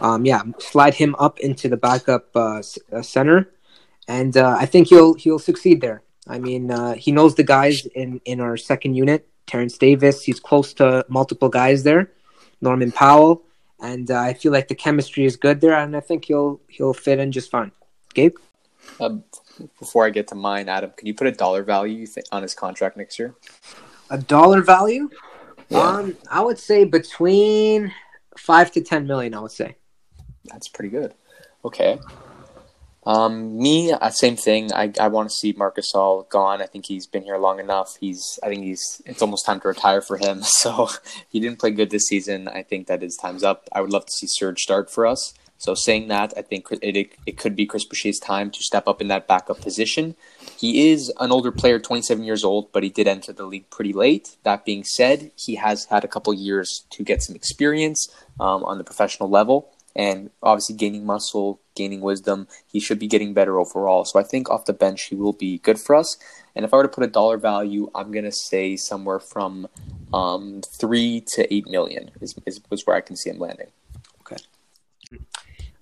um, 0.00 0.24
yeah, 0.24 0.42
slide 0.58 0.94
him 0.94 1.14
up 1.18 1.38
into 1.40 1.68
the 1.68 1.76
backup 1.76 2.34
uh, 2.36 2.58
s- 2.58 2.78
uh, 2.92 3.02
center. 3.02 3.50
And 4.08 4.36
uh, 4.36 4.56
I 4.58 4.66
think 4.66 4.88
he'll 4.88 5.14
he'll 5.14 5.38
succeed 5.38 5.80
there. 5.80 6.02
I 6.28 6.38
mean, 6.38 6.70
uh, 6.70 6.94
he 6.94 7.12
knows 7.12 7.34
the 7.34 7.44
guys 7.44 7.86
in, 7.94 8.20
in 8.24 8.40
our 8.40 8.56
second 8.56 8.94
unit. 8.94 9.28
Terence 9.46 9.76
Davis, 9.76 10.22
he's 10.22 10.38
close 10.40 10.72
to 10.74 11.04
multiple 11.08 11.48
guys 11.48 11.82
there. 11.82 12.12
Norman 12.60 12.92
Powell, 12.92 13.42
and 13.80 14.08
uh, 14.10 14.20
I 14.20 14.34
feel 14.34 14.52
like 14.52 14.68
the 14.68 14.74
chemistry 14.74 15.24
is 15.24 15.36
good 15.36 15.60
there, 15.60 15.74
and 15.74 15.96
I 15.96 16.00
think 16.00 16.26
he'll 16.26 16.60
he'll 16.68 16.94
fit 16.94 17.18
in 17.18 17.32
just 17.32 17.50
fine. 17.50 17.72
Gabe, 18.14 18.34
Um, 19.00 19.24
before 19.80 20.06
I 20.06 20.10
get 20.10 20.28
to 20.28 20.34
mine, 20.36 20.68
Adam, 20.68 20.92
can 20.96 21.06
you 21.06 21.14
put 21.14 21.26
a 21.26 21.32
dollar 21.32 21.62
value 21.64 21.98
you 21.98 22.06
think, 22.06 22.26
on 22.30 22.42
his 22.42 22.54
contract 22.54 22.96
next 22.96 23.18
year? 23.18 23.34
a 24.10 24.18
dollar 24.18 24.62
value? 24.62 25.08
Yeah. 25.70 25.80
Um, 25.80 26.16
I 26.30 26.40
would 26.42 26.58
say 26.58 26.84
between 26.84 27.92
five 28.36 28.70
to 28.72 28.80
ten 28.80 29.06
million. 29.06 29.34
I 29.34 29.40
would 29.40 29.52
say. 29.52 29.76
That's 30.44 30.68
pretty 30.68 30.90
good. 30.90 31.14
Okay. 31.64 31.98
Um, 33.04 33.58
me, 33.58 33.90
uh, 33.92 34.10
same 34.10 34.36
thing. 34.36 34.72
I, 34.72 34.92
I 35.00 35.08
want 35.08 35.28
to 35.28 35.34
see 35.34 35.52
Marc 35.56 35.76
Gasol 35.76 36.28
gone. 36.28 36.62
I 36.62 36.66
think 36.66 36.86
he's 36.86 37.06
been 37.06 37.24
here 37.24 37.36
long 37.36 37.58
enough. 37.58 37.96
He's, 37.98 38.38
I 38.42 38.48
think 38.48 38.62
he's, 38.62 39.02
it's 39.04 39.22
almost 39.22 39.44
time 39.44 39.60
to 39.60 39.68
retire 39.68 40.00
for 40.00 40.16
him. 40.16 40.42
So 40.62 40.88
he 41.28 41.40
didn't 41.40 41.58
play 41.58 41.72
good 41.72 41.90
this 41.90 42.04
season. 42.06 42.46
I 42.46 42.62
think 42.62 42.86
that 42.86 43.02
his 43.02 43.16
time's 43.20 43.42
up. 43.42 43.68
I 43.72 43.80
would 43.80 43.90
love 43.92 44.06
to 44.06 44.12
see 44.12 44.28
Serge 44.28 44.60
start 44.60 44.88
for 44.88 45.06
us. 45.06 45.34
So 45.62 45.76
saying 45.76 46.08
that, 46.08 46.34
I 46.36 46.42
think 46.42 46.66
it, 46.72 46.80
it, 46.82 47.12
it 47.24 47.38
could 47.38 47.54
be 47.54 47.66
Chris 47.66 47.84
Boucher's 47.84 48.18
time 48.18 48.50
to 48.50 48.60
step 48.64 48.88
up 48.88 49.00
in 49.00 49.06
that 49.08 49.28
backup 49.28 49.60
position. 49.60 50.16
He 50.58 50.90
is 50.90 51.12
an 51.20 51.30
older 51.30 51.52
player, 51.52 51.78
27 51.78 52.24
years 52.24 52.42
old, 52.42 52.72
but 52.72 52.82
he 52.82 52.88
did 52.88 53.06
enter 53.06 53.32
the 53.32 53.44
league 53.44 53.70
pretty 53.70 53.92
late. 53.92 54.36
That 54.42 54.64
being 54.64 54.82
said, 54.82 55.30
he 55.36 55.54
has 55.54 55.84
had 55.84 56.02
a 56.02 56.08
couple 56.08 56.34
years 56.34 56.84
to 56.90 57.04
get 57.04 57.22
some 57.22 57.36
experience 57.36 58.08
um, 58.40 58.64
on 58.64 58.78
the 58.78 58.82
professional 58.82 59.30
level. 59.30 59.70
and 59.94 60.30
obviously 60.42 60.74
gaining 60.74 61.06
muscle, 61.06 61.60
gaining 61.76 62.00
wisdom. 62.00 62.48
He 62.66 62.80
should 62.80 62.98
be 62.98 63.06
getting 63.06 63.32
better 63.32 63.60
overall. 63.60 64.04
So 64.04 64.18
I 64.18 64.24
think 64.24 64.50
off 64.50 64.64
the 64.64 64.72
bench 64.72 65.02
he 65.10 65.14
will 65.14 65.32
be 65.32 65.58
good 65.58 65.78
for 65.78 65.94
us. 65.94 66.16
And 66.56 66.64
if 66.64 66.74
I 66.74 66.78
were 66.78 66.82
to 66.82 66.88
put 66.88 67.04
a 67.04 67.12
dollar 67.18 67.36
value, 67.36 67.88
I'm 67.94 68.10
gonna 68.10 68.32
say 68.32 68.74
somewhere 68.74 69.20
from 69.20 69.68
um, 70.12 70.62
three 70.66 71.22
to 71.34 71.54
eight 71.54 71.68
million 71.68 72.10
is, 72.20 72.34
is, 72.46 72.60
is 72.72 72.84
where 72.84 72.96
I 72.96 73.00
can 73.00 73.14
see 73.14 73.30
him 73.30 73.38
landing. 73.38 73.68
Okay. 74.22 74.42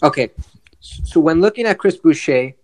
Okay. 0.02 0.30
So 0.80 1.20
when 1.20 1.40
looking 1.40 1.66
at 1.66 1.78
Chris 1.78 1.96
Boucher, 1.96 2.54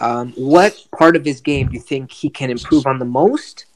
um, 0.00 0.32
what 0.32 0.86
part 0.96 1.14
of 1.16 1.24
his 1.24 1.40
game 1.40 1.68
do 1.68 1.74
you 1.74 1.80
think 1.80 2.10
he 2.10 2.30
can 2.30 2.50
improve 2.50 2.86
on 2.86 2.98
the 2.98 3.04
most? 3.04 3.66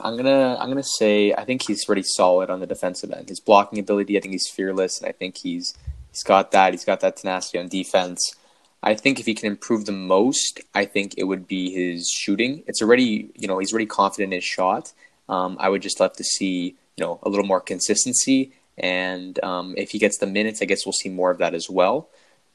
I'm 0.00 0.16
gonna 0.16 0.56
I'm 0.58 0.68
gonna 0.68 0.82
say 0.82 1.32
I 1.32 1.44
think 1.44 1.62
he's 1.66 1.84
pretty 1.84 2.02
solid 2.02 2.50
on 2.50 2.60
the 2.60 2.66
defensive 2.66 3.12
end. 3.12 3.28
His 3.28 3.40
blocking 3.40 3.78
ability, 3.78 4.16
I 4.16 4.20
think 4.20 4.32
he's 4.32 4.48
fearless, 4.48 4.98
and 4.98 5.08
I 5.08 5.12
think 5.12 5.36
he's 5.38 5.76
he's 6.10 6.22
got 6.22 6.50
that. 6.52 6.72
He's 6.72 6.84
got 6.84 7.00
that 7.00 7.16
tenacity 7.16 7.58
on 7.58 7.68
defense. 7.68 8.34
I 8.82 8.94
think 8.94 9.20
if 9.20 9.26
he 9.26 9.34
can 9.34 9.46
improve 9.46 9.84
the 9.84 9.92
most, 9.92 10.60
I 10.74 10.86
think 10.86 11.14
it 11.18 11.24
would 11.24 11.46
be 11.46 11.70
his 11.70 12.08
shooting. 12.08 12.62
It's 12.66 12.80
already 12.80 13.30
you 13.36 13.46
know 13.46 13.58
he's 13.58 13.72
already 13.72 13.86
confident 13.86 14.32
in 14.32 14.38
his 14.38 14.44
shot. 14.44 14.92
Um, 15.28 15.56
I 15.60 15.68
would 15.68 15.82
just 15.82 16.00
love 16.00 16.14
to 16.14 16.24
see 16.24 16.76
you 16.96 17.04
know 17.04 17.20
a 17.22 17.28
little 17.28 17.46
more 17.46 17.60
consistency, 17.60 18.52
and 18.80 19.42
um, 19.44 19.74
if 19.76 19.90
he 19.90 19.98
gets 19.98 20.18
the 20.18 20.26
minutes, 20.26 20.62
I 20.62 20.64
guess 20.64 20.84
we'll 20.84 20.92
see 20.92 21.08
more 21.08 21.30
of 21.30 21.38
that 21.38 21.54
as 21.54 21.70
well. 21.70 22.08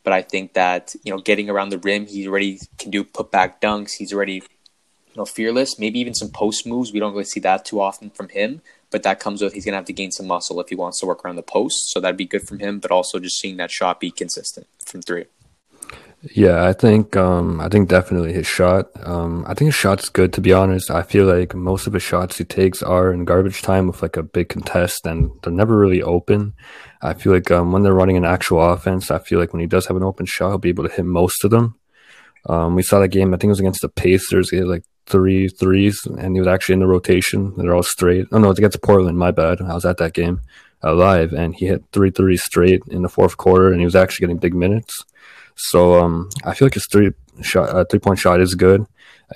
But 0.03 0.13
I 0.13 0.21
think 0.21 0.53
that 0.53 0.95
you 1.03 1.11
know 1.11 1.19
getting 1.19 1.49
around 1.49 1.69
the 1.69 1.79
rim, 1.79 2.05
he 2.05 2.27
already 2.27 2.59
can 2.77 2.91
do 2.91 3.03
put 3.03 3.31
back 3.31 3.61
dunks. 3.61 3.93
He's 3.93 4.13
already 4.13 4.43
you 5.15 5.21
know, 5.21 5.25
fearless, 5.25 5.79
maybe 5.79 5.99
even 5.99 6.13
some 6.13 6.29
post 6.29 6.67
moves. 6.67 6.91
We 6.91 6.99
don't 6.99 7.13
really 7.13 7.23
see 7.23 7.39
that 7.39 7.63
too 7.63 7.79
often 7.79 8.09
from 8.09 8.29
him, 8.29 8.61
but 8.91 9.03
that 9.03 9.19
comes 9.19 9.41
with 9.41 9.53
he's 9.53 9.65
to 9.65 9.71
have 9.71 9.85
to 9.85 9.93
gain 9.93 10.11
some 10.11 10.27
muscle 10.27 10.59
if 10.59 10.69
he 10.69 10.75
wants 10.75 10.99
to 10.99 11.05
work 11.05 11.23
around 11.23 11.37
the 11.37 11.43
post. 11.43 11.91
So 11.91 12.01
that'd 12.01 12.17
be 12.17 12.25
good 12.25 12.45
from 12.47 12.59
him, 12.59 12.79
but 12.79 12.91
also 12.91 13.19
just 13.19 13.39
seeing 13.39 13.57
that 13.57 13.71
shot 13.71 13.99
be 13.99 14.11
consistent 14.11 14.67
from 14.85 15.01
three. 15.01 15.25
Yeah, 16.33 16.65
I 16.65 16.73
think 16.73 17.15
um, 17.15 17.61
I 17.61 17.69
think 17.69 17.87
definitely 17.89 18.33
his 18.33 18.47
shot. 18.47 18.87
Um, 19.05 19.43
I 19.47 19.53
think 19.53 19.67
his 19.67 19.75
shot's 19.75 20.09
good 20.09 20.33
to 20.33 20.41
be 20.41 20.53
honest. 20.53 20.89
I 20.89 21.03
feel 21.03 21.25
like 21.25 21.53
most 21.53 21.85
of 21.85 21.93
the 21.93 21.99
shots 21.99 22.37
he 22.37 22.43
takes 22.43 22.81
are 22.81 23.13
in 23.13 23.25
garbage 23.25 23.61
time 23.61 23.87
with 23.87 24.01
like 24.01 24.17
a 24.17 24.23
big 24.23 24.49
contest, 24.49 25.05
and 25.05 25.31
they're 25.43 25.53
never 25.53 25.77
really 25.77 26.01
open. 26.01 26.53
I 27.01 27.13
feel 27.13 27.31
like 27.33 27.51
um, 27.51 27.71
when 27.71 27.83
they're 27.83 27.93
running 27.93 28.17
an 28.17 28.25
actual 28.25 28.61
offense, 28.63 29.11
I 29.11 29.19
feel 29.19 29.39
like 29.39 29.53
when 29.53 29.59
he 29.59 29.67
does 29.67 29.85
have 29.85 29.97
an 29.97 30.03
open 30.03 30.25
shot, 30.25 30.49
he'll 30.49 30.57
be 30.57 30.69
able 30.69 30.87
to 30.87 30.95
hit 30.95 31.05
most 31.05 31.43
of 31.43 31.51
them. 31.51 31.75
Um, 32.47 32.75
we 32.75 32.81
saw 32.81 32.99
that 32.99 33.09
game. 33.09 33.33
I 33.33 33.37
think 33.37 33.49
it 33.49 33.57
was 33.57 33.59
against 33.59 33.81
the 33.81 33.89
Pacers. 33.89 34.49
He 34.49 34.57
had 34.57 34.67
like 34.67 34.83
three 35.05 35.47
threes, 35.47 35.99
and 36.17 36.35
he 36.35 36.39
was 36.39 36.47
actually 36.47 36.73
in 36.73 36.79
the 36.79 36.87
rotation. 36.87 37.53
They're 37.55 37.75
all 37.75 37.83
straight. 37.83 38.25
Oh 38.31 38.39
no, 38.39 38.49
it's 38.49 38.59
against 38.59 38.81
Portland. 38.81 39.17
My 39.17 39.31
bad. 39.31 39.61
I 39.61 39.75
was 39.75 39.85
at 39.85 39.97
that 39.97 40.13
game 40.13 40.41
alive, 40.81 41.33
and 41.33 41.53
he 41.53 41.67
hit 41.67 41.83
three 41.91 42.09
threes 42.09 42.43
straight 42.43 42.81
in 42.87 43.03
the 43.03 43.09
fourth 43.09 43.37
quarter, 43.37 43.71
and 43.71 43.79
he 43.79 43.85
was 43.85 43.95
actually 43.95 44.25
getting 44.25 44.37
big 44.37 44.55
minutes. 44.55 45.05
So 45.55 45.99
um, 45.99 46.29
I 46.43 46.53
feel 46.53 46.67
like 46.67 46.73
his 46.73 46.87
three 46.91 47.11
shot, 47.41 47.69
uh, 47.69 47.85
three 47.85 47.99
point 47.99 48.19
shot 48.19 48.41
is 48.41 48.55
good. 48.55 48.85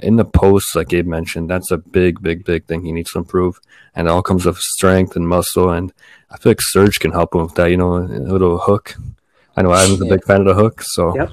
In 0.04 0.18
the 0.18 0.26
post, 0.26 0.76
like 0.76 0.90
Gabe 0.90 1.08
mentioned, 1.08 1.50
that's 1.50 1.72
a 1.72 1.78
big, 1.78 2.22
big, 2.22 2.46
big 2.46 2.66
thing 2.66 2.84
he 2.84 2.92
needs 2.92 3.12
to 3.12 3.18
improve, 3.20 3.60
and 3.96 4.08
it 4.08 4.12
all 4.12 4.22
comes 4.22 4.46
with 4.46 4.58
strength 4.60 5.16
and 5.16 5.28
muscle. 5.28 5.72
And 5.72 5.92
I 6.30 6.38
feel 6.38 6.52
like 6.52 6.62
Serge 6.62 7.00
can 7.00 7.12
help 7.12 7.34
him 7.34 7.44
with 7.44 7.56
that. 7.56 7.72
You 7.72 7.78
know, 7.78 7.96
a 7.96 8.02
little 8.04 8.60
hook. 8.60 8.96
I 9.58 9.64
know 9.64 9.72
I'm 9.72 10.02
a 10.02 10.06
big 10.06 10.24
fan 10.26 10.42
of 10.42 10.46
the 10.46 10.54
hook, 10.54 10.84
so 10.84 11.16
Yep. 11.16 11.32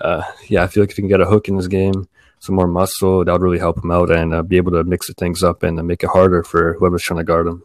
uh, 0.00 0.22
yeah, 0.48 0.62
I 0.62 0.66
feel 0.68 0.82
like 0.82 0.90
if 0.90 0.96
he 0.96 1.02
can 1.02 1.08
get 1.08 1.20
a 1.20 1.26
hook 1.26 1.48
in 1.48 1.56
his 1.56 1.68
game, 1.68 2.08
some 2.38 2.54
more 2.54 2.68
muscle, 2.68 3.24
that 3.24 3.32
would 3.32 3.42
really 3.42 3.58
help 3.58 3.82
him 3.82 3.90
out 3.90 4.10
and 4.10 4.32
uh, 4.32 4.42
be 4.42 4.56
able 4.56 4.72
to 4.72 4.84
mix 4.84 5.08
the 5.08 5.14
things 5.14 5.42
up 5.42 5.62
and 5.62 5.78
uh, 5.78 5.82
make 5.82 6.02
it 6.02 6.10
harder 6.10 6.42
for 6.42 6.74
whoever's 6.74 7.02
trying 7.02 7.18
to 7.18 7.24
guard 7.24 7.46
him. 7.46 7.64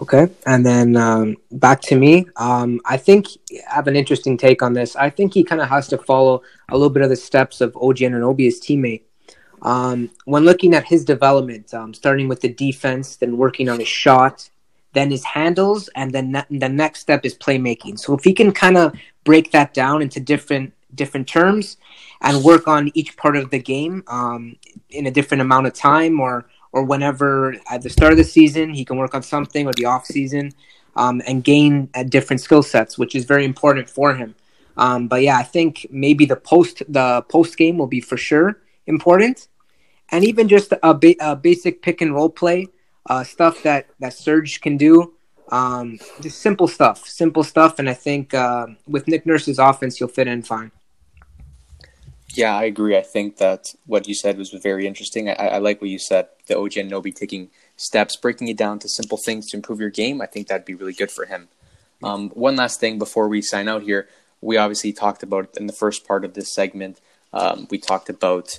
Okay, 0.00 0.28
and 0.46 0.64
then 0.64 0.96
um, 0.96 1.36
back 1.50 1.80
to 1.82 1.96
me. 1.96 2.26
Um, 2.36 2.80
I 2.84 2.96
think 2.96 3.26
I 3.70 3.74
have 3.74 3.88
an 3.88 3.96
interesting 3.96 4.36
take 4.36 4.62
on 4.62 4.72
this. 4.72 4.94
I 4.94 5.10
think 5.10 5.34
he 5.34 5.42
kind 5.42 5.60
of 5.60 5.68
has 5.68 5.88
to 5.88 5.98
follow 5.98 6.42
a 6.68 6.76
little 6.76 6.90
bit 6.90 7.02
of 7.02 7.08
the 7.08 7.16
steps 7.16 7.60
of 7.60 7.76
OG 7.76 7.96
Anunoby, 7.98 8.44
his 8.44 8.60
teammate. 8.60 9.02
Um, 9.62 10.10
when 10.24 10.44
looking 10.44 10.74
at 10.74 10.84
his 10.84 11.04
development, 11.04 11.74
um, 11.74 11.92
starting 11.92 12.28
with 12.28 12.40
the 12.40 12.48
defense, 12.48 13.16
then 13.16 13.36
working 13.36 13.68
on 13.68 13.80
his 13.80 13.88
shot, 13.88 14.48
then 14.92 15.10
his 15.10 15.24
handles, 15.24 15.88
and 15.96 16.12
then 16.12 16.30
ne- 16.30 16.58
the 16.58 16.68
next 16.68 17.00
step 17.00 17.24
is 17.24 17.36
playmaking. 17.36 17.98
So 17.98 18.14
if 18.14 18.22
he 18.22 18.32
can 18.32 18.52
kind 18.52 18.76
of 18.76 18.94
break 19.24 19.50
that 19.50 19.74
down 19.74 20.00
into 20.02 20.20
different 20.20 20.72
different 20.94 21.28
terms 21.28 21.76
and 22.22 22.42
work 22.42 22.66
on 22.66 22.90
each 22.94 23.16
part 23.16 23.36
of 23.36 23.50
the 23.50 23.58
game 23.58 24.02
um, 24.06 24.56
in 24.90 25.06
a 25.06 25.10
different 25.10 25.42
amount 25.42 25.66
of 25.66 25.74
time 25.74 26.18
or 26.18 26.46
or 26.72 26.84
whenever 26.84 27.54
at 27.70 27.82
the 27.82 27.90
start 27.90 28.12
of 28.12 28.18
the 28.18 28.24
season 28.24 28.74
he 28.74 28.84
can 28.84 28.96
work 28.96 29.14
on 29.14 29.22
something 29.22 29.66
or 29.66 29.72
the 29.72 29.84
off 29.84 30.06
season 30.06 30.52
um, 30.96 31.22
and 31.26 31.44
gain 31.44 31.88
at 31.94 32.10
different 32.10 32.40
skill 32.40 32.62
sets, 32.62 32.98
which 32.98 33.14
is 33.14 33.24
very 33.24 33.44
important 33.44 33.88
for 33.88 34.14
him. 34.14 34.34
Um, 34.76 35.08
but 35.08 35.22
yeah, 35.22 35.38
I 35.38 35.42
think 35.42 35.86
maybe 35.90 36.24
the 36.24 36.36
post 36.36 36.82
the 36.88 37.22
post 37.22 37.56
game 37.56 37.78
will 37.78 37.86
be 37.86 38.00
for 38.00 38.16
sure 38.16 38.60
important, 38.86 39.48
and 40.10 40.24
even 40.24 40.48
just 40.48 40.72
a, 40.82 40.94
ba- 40.94 41.16
a 41.20 41.36
basic 41.36 41.82
pick 41.82 42.00
and 42.00 42.14
roll 42.14 42.30
play 42.30 42.68
uh, 43.06 43.24
stuff 43.24 43.62
that 43.64 43.86
that 43.98 44.12
Serge 44.12 44.60
can 44.60 44.76
do. 44.76 45.14
Um, 45.50 45.98
just 46.20 46.40
simple 46.40 46.68
stuff, 46.68 47.08
simple 47.08 47.42
stuff, 47.42 47.78
and 47.78 47.88
I 47.88 47.94
think 47.94 48.34
uh, 48.34 48.66
with 48.86 49.08
Nick 49.08 49.24
Nurse's 49.24 49.58
offense, 49.58 49.96
he'll 49.96 50.08
fit 50.08 50.28
in 50.28 50.42
fine. 50.42 50.70
Yeah, 52.34 52.54
I 52.54 52.64
agree. 52.64 52.96
I 52.96 53.02
think 53.02 53.38
that 53.38 53.74
what 53.86 54.06
you 54.06 54.14
said 54.14 54.36
was 54.36 54.50
very 54.50 54.86
interesting. 54.86 55.30
I, 55.30 55.32
I 55.32 55.58
like 55.58 55.80
what 55.80 55.90
you 55.90 55.98
said. 55.98 56.28
The 56.48 56.58
OG 56.58 56.72
Anunoby 56.72 57.14
taking 57.14 57.50
steps, 57.76 58.16
breaking 58.16 58.48
it 58.48 58.56
down 58.56 58.78
to 58.80 58.88
simple 58.88 59.18
things 59.18 59.48
to 59.50 59.56
improve 59.56 59.80
your 59.80 59.90
game. 59.90 60.20
I 60.20 60.26
think 60.26 60.48
that'd 60.48 60.66
be 60.66 60.74
really 60.74 60.92
good 60.92 61.10
for 61.10 61.26
him. 61.26 61.48
Um, 62.02 62.30
one 62.30 62.56
last 62.56 62.80
thing 62.80 62.98
before 62.98 63.28
we 63.28 63.42
sign 63.42 63.68
out 63.68 63.82
here, 63.82 64.08
we 64.40 64.56
obviously 64.56 64.92
talked 64.92 65.22
about 65.22 65.56
in 65.56 65.66
the 65.66 65.72
first 65.72 66.06
part 66.06 66.24
of 66.24 66.34
this 66.34 66.52
segment. 66.52 67.00
Um, 67.32 67.66
we 67.70 67.78
talked 67.78 68.08
about 68.08 68.58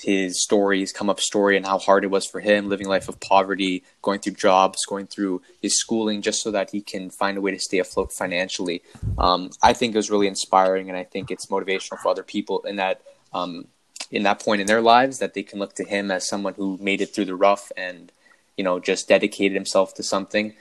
his 0.00 0.42
story, 0.42 0.80
his 0.80 0.92
come 0.92 1.10
up 1.10 1.20
story, 1.20 1.56
and 1.56 1.66
how 1.66 1.78
hard 1.78 2.04
it 2.04 2.10
was 2.10 2.26
for 2.26 2.40
him 2.40 2.68
living 2.68 2.86
a 2.86 2.90
life 2.90 3.08
of 3.08 3.20
poverty, 3.20 3.82
going 4.02 4.20
through 4.20 4.34
jobs, 4.34 4.84
going 4.86 5.06
through 5.06 5.42
his 5.60 5.78
schooling, 5.78 6.22
just 6.22 6.42
so 6.42 6.50
that 6.50 6.70
he 6.70 6.80
can 6.80 7.10
find 7.10 7.36
a 7.36 7.40
way 7.40 7.50
to 7.50 7.58
stay 7.58 7.78
afloat 7.78 8.12
financially. 8.12 8.82
Um, 9.18 9.50
I 9.62 9.72
think 9.72 9.94
it 9.94 9.98
was 9.98 10.10
really 10.10 10.28
inspiring, 10.28 10.88
and 10.88 10.96
I 10.96 11.04
think 11.04 11.30
it's 11.30 11.46
motivational 11.46 11.98
for 11.98 12.08
other 12.08 12.22
people 12.22 12.62
in 12.62 12.76
that 12.76 13.02
um, 13.32 13.66
in 14.10 14.22
that 14.22 14.40
point 14.40 14.60
in 14.60 14.66
their 14.66 14.80
lives 14.80 15.18
that 15.18 15.34
they 15.34 15.42
can 15.42 15.58
look 15.58 15.74
to 15.74 15.84
him 15.84 16.10
as 16.10 16.28
someone 16.28 16.54
who 16.54 16.78
made 16.80 17.00
it 17.00 17.14
through 17.14 17.26
the 17.26 17.34
rough 17.34 17.70
and 17.76 18.10
you 18.56 18.64
know 18.64 18.80
just 18.80 19.08
dedicated 19.08 19.54
himself 19.54 19.94
to 19.94 20.02
something. 20.02 20.54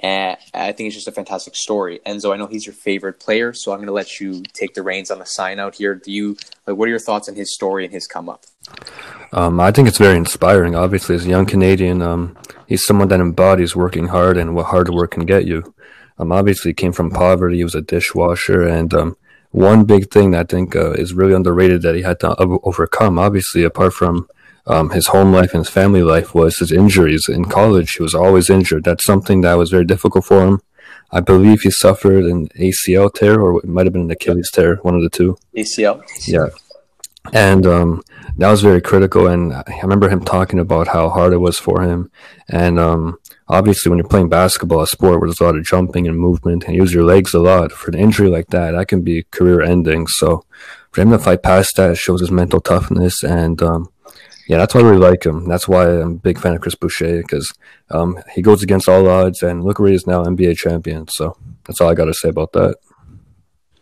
And 0.00 0.36
I 0.52 0.72
think 0.72 0.88
it's 0.88 0.96
just 0.96 1.06
a 1.06 1.12
fantastic 1.12 1.54
story. 1.54 2.00
Enzo, 2.04 2.34
I 2.34 2.36
know 2.36 2.48
he's 2.48 2.66
your 2.66 2.74
favorite 2.74 3.20
player, 3.20 3.52
so 3.52 3.70
I'm 3.70 3.78
going 3.78 3.86
to 3.86 3.92
let 3.92 4.18
you 4.18 4.42
take 4.52 4.74
the 4.74 4.82
reins 4.82 5.12
on 5.12 5.20
the 5.20 5.24
sign 5.24 5.60
out 5.60 5.76
here. 5.76 5.94
Do 5.94 6.10
you 6.10 6.36
like 6.66 6.76
what 6.76 6.86
are 6.86 6.90
your 6.90 6.98
thoughts 6.98 7.28
on 7.28 7.36
his 7.36 7.54
story 7.54 7.84
and 7.84 7.92
his 7.92 8.06
come 8.08 8.28
up? 8.28 8.44
Um, 9.32 9.60
I 9.60 9.70
think 9.70 9.88
it's 9.88 9.98
very 9.98 10.16
inspiring. 10.16 10.74
Obviously, 10.74 11.14
as 11.14 11.24
a 11.24 11.28
young 11.28 11.46
Canadian, 11.46 12.02
um, 12.02 12.36
he's 12.66 12.84
someone 12.84 13.08
that 13.08 13.20
embodies 13.20 13.76
working 13.76 14.08
hard 14.08 14.36
and 14.36 14.54
what 14.54 14.66
hard 14.66 14.88
work 14.90 15.12
can 15.12 15.24
get 15.24 15.46
you. 15.46 15.72
Um, 16.18 16.32
obviously, 16.32 16.70
he 16.70 16.74
came 16.74 16.92
from 16.92 17.10
poverty. 17.10 17.58
He 17.58 17.64
was 17.64 17.74
a 17.74 17.80
dishwasher, 17.80 18.62
and 18.62 18.92
um, 18.92 19.16
one 19.52 19.84
big 19.84 20.10
thing 20.10 20.32
that 20.32 20.40
I 20.40 20.44
think 20.44 20.74
uh, 20.74 20.92
is 20.92 21.14
really 21.14 21.34
underrated 21.34 21.82
that 21.82 21.94
he 21.94 22.02
had 22.02 22.20
to 22.20 22.34
overcome, 22.36 23.18
obviously, 23.18 23.64
apart 23.64 23.92
from 23.92 24.28
um, 24.66 24.90
his 24.90 25.08
home 25.08 25.32
life 25.32 25.52
and 25.52 25.60
his 25.60 25.68
family 25.68 26.02
life, 26.02 26.34
was 26.34 26.58
his 26.58 26.72
injuries. 26.72 27.28
In 27.28 27.44
college, 27.44 27.92
he 27.92 28.02
was 28.02 28.14
always 28.14 28.48
injured. 28.48 28.84
That's 28.84 29.04
something 29.04 29.42
that 29.42 29.54
was 29.54 29.70
very 29.70 29.84
difficult 29.84 30.24
for 30.24 30.46
him. 30.46 30.60
I 31.10 31.20
believe 31.20 31.60
he 31.60 31.70
suffered 31.70 32.24
an 32.24 32.48
ACL 32.58 33.12
tear, 33.12 33.40
or 33.40 33.58
it 33.58 33.68
might 33.68 33.84
have 33.84 33.92
been 33.92 34.02
an 34.02 34.10
Achilles 34.10 34.50
tear, 34.50 34.76
one 34.76 34.94
of 34.94 35.02
the 35.02 35.10
two. 35.10 35.36
ACL. 35.54 36.02
Yeah. 36.26 36.48
And 37.34 37.66
um, 37.66 38.02
that 38.38 38.50
was 38.50 38.62
very 38.62 38.80
critical. 38.80 39.26
And 39.26 39.52
I 39.52 39.64
remember 39.82 40.08
him 40.08 40.24
talking 40.24 40.58
about 40.58 40.88
how 40.88 41.10
hard 41.10 41.34
it 41.34 41.38
was 41.38 41.58
for 41.58 41.82
him. 41.82 42.10
And 42.48 42.78
um, 42.78 43.18
obviously, 43.48 43.90
when 43.90 43.98
you're 43.98 44.08
playing 44.08 44.28
basketball, 44.28 44.82
a 44.82 44.86
sport 44.86 45.20
where 45.20 45.28
there's 45.28 45.40
a 45.40 45.44
lot 45.44 45.56
of 45.56 45.64
jumping 45.64 46.06
and 46.06 46.18
movement 46.18 46.64
and 46.64 46.74
you 46.74 46.82
use 46.82 46.92
your 46.92 47.04
legs 47.04 47.34
a 47.34 47.38
lot, 47.38 47.72
for 47.72 47.90
an 47.90 47.98
injury 47.98 48.28
like 48.28 48.48
that, 48.48 48.72
that 48.72 48.88
can 48.88 49.02
be 49.02 49.24
career 49.30 49.62
ending. 49.62 50.06
So 50.06 50.44
for 50.90 51.00
him 51.00 51.10
to 51.10 51.18
fight 51.18 51.42
past 51.42 51.76
that 51.76 51.96
shows 51.96 52.20
his 52.20 52.30
mental 52.30 52.60
toughness. 52.60 53.22
And 53.22 53.60
um, 53.62 53.90
yeah, 54.46 54.58
that's 54.58 54.74
why 54.74 54.80
I 54.80 54.84
really 54.84 54.98
like 54.98 55.24
him. 55.24 55.48
That's 55.48 55.66
why 55.66 55.88
I'm 55.88 56.12
a 56.12 56.14
big 56.14 56.38
fan 56.38 56.54
of 56.54 56.60
Chris 56.60 56.74
Boucher 56.74 57.22
because 57.22 57.52
um, 57.90 58.18
he 58.34 58.42
goes 58.42 58.62
against 58.62 58.88
all 58.88 59.08
odds. 59.08 59.42
And 59.42 59.64
look 59.64 59.78
where 59.78 59.88
he 59.88 59.94
is 59.94 60.06
now, 60.06 60.24
NBA 60.24 60.56
champion. 60.56 61.08
So 61.08 61.36
that's 61.64 61.80
all 61.80 61.90
I 61.90 61.94
got 61.94 62.06
to 62.06 62.14
say 62.14 62.28
about 62.28 62.52
that. 62.52 62.76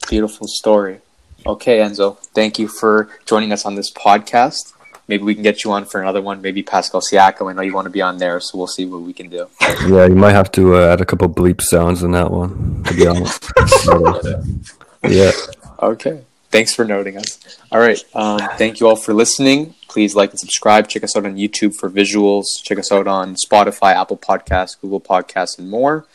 Beautiful 0.09 0.47
story. 0.49 1.01
Okay, 1.47 1.79
Enzo, 1.79 2.19
thank 2.19 2.59
you 2.59 2.69
for 2.69 3.09
joining 3.25 3.51
us 3.53 3.65
on 3.65 3.75
this 3.75 3.91
podcast. 3.93 4.75
Maybe 5.11 5.25
we 5.25 5.35
can 5.35 5.43
get 5.43 5.65
you 5.65 5.73
on 5.73 5.87
for 5.87 6.01
another 6.01 6.23
one. 6.23 6.41
Maybe 6.41 6.63
Pascal 6.63 7.01
Siakam. 7.01 7.51
I 7.51 7.53
know 7.53 7.63
you 7.63 7.75
want 7.75 7.87
to 7.87 7.91
be 7.91 8.01
on 8.01 8.19
there, 8.19 8.39
so 8.39 8.57
we'll 8.57 8.69
see 8.69 8.87
what 8.87 9.03
we 9.03 9.13
can 9.13 9.29
do. 9.29 9.49
Yeah, 9.89 10.07
you 10.07 10.15
might 10.15 10.35
have 10.35 10.53
to 10.53 10.77
uh, 10.77 10.93
add 10.93 11.01
a 11.01 11.05
couple 11.05 11.29
bleep 11.29 11.61
sounds 11.61 12.05
in 12.05 12.13
that 12.13 12.31
one, 12.31 12.85
to 12.85 12.95
be 12.95 13.09
honest. 13.09 13.45
yeah. 15.03 15.33
Okay. 15.83 16.23
Thanks 16.51 16.77
for 16.77 16.85
noting 16.85 17.17
us. 17.17 17.59
All 17.73 17.81
right. 17.81 18.01
Um, 18.15 18.39
thank 18.57 18.79
you 18.79 18.87
all 18.87 18.95
for 18.95 19.13
listening. 19.13 19.75
Please 19.89 20.15
like 20.15 20.31
and 20.31 20.39
subscribe. 20.39 20.87
Check 20.87 21.03
us 21.03 21.17
out 21.17 21.27
on 21.27 21.35
YouTube 21.35 21.75
for 21.75 21.91
visuals. 21.91 22.45
Check 22.63 22.79
us 22.79 22.93
out 22.93 23.09
on 23.09 23.35
Spotify, 23.35 23.97
Apple 23.97 24.17
Podcasts, 24.17 24.81
Google 24.81 25.01
Podcasts, 25.01 25.59
and 25.59 25.69
more. 25.69 26.07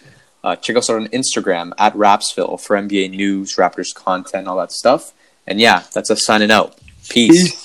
Uh, 0.41 0.55
check 0.55 0.77
us 0.77 0.89
out 0.89 1.01
on 1.01 1.07
Instagram 1.09 1.73
at 1.77 1.93
Rapsville 1.95 2.61
for 2.61 2.77
NBA 2.77 3.09
news, 3.09 3.57
Raptors 3.57 3.93
content, 3.93 4.47
all 4.47 4.55
that 4.55 4.71
stuff. 4.71 5.11
And 5.45 5.59
yeah, 5.59 5.83
that's 5.93 6.09
us 6.09 6.25
signing 6.25 6.49
out. 6.49 6.77
Peace. 7.09 7.51
Peace. 7.51 7.64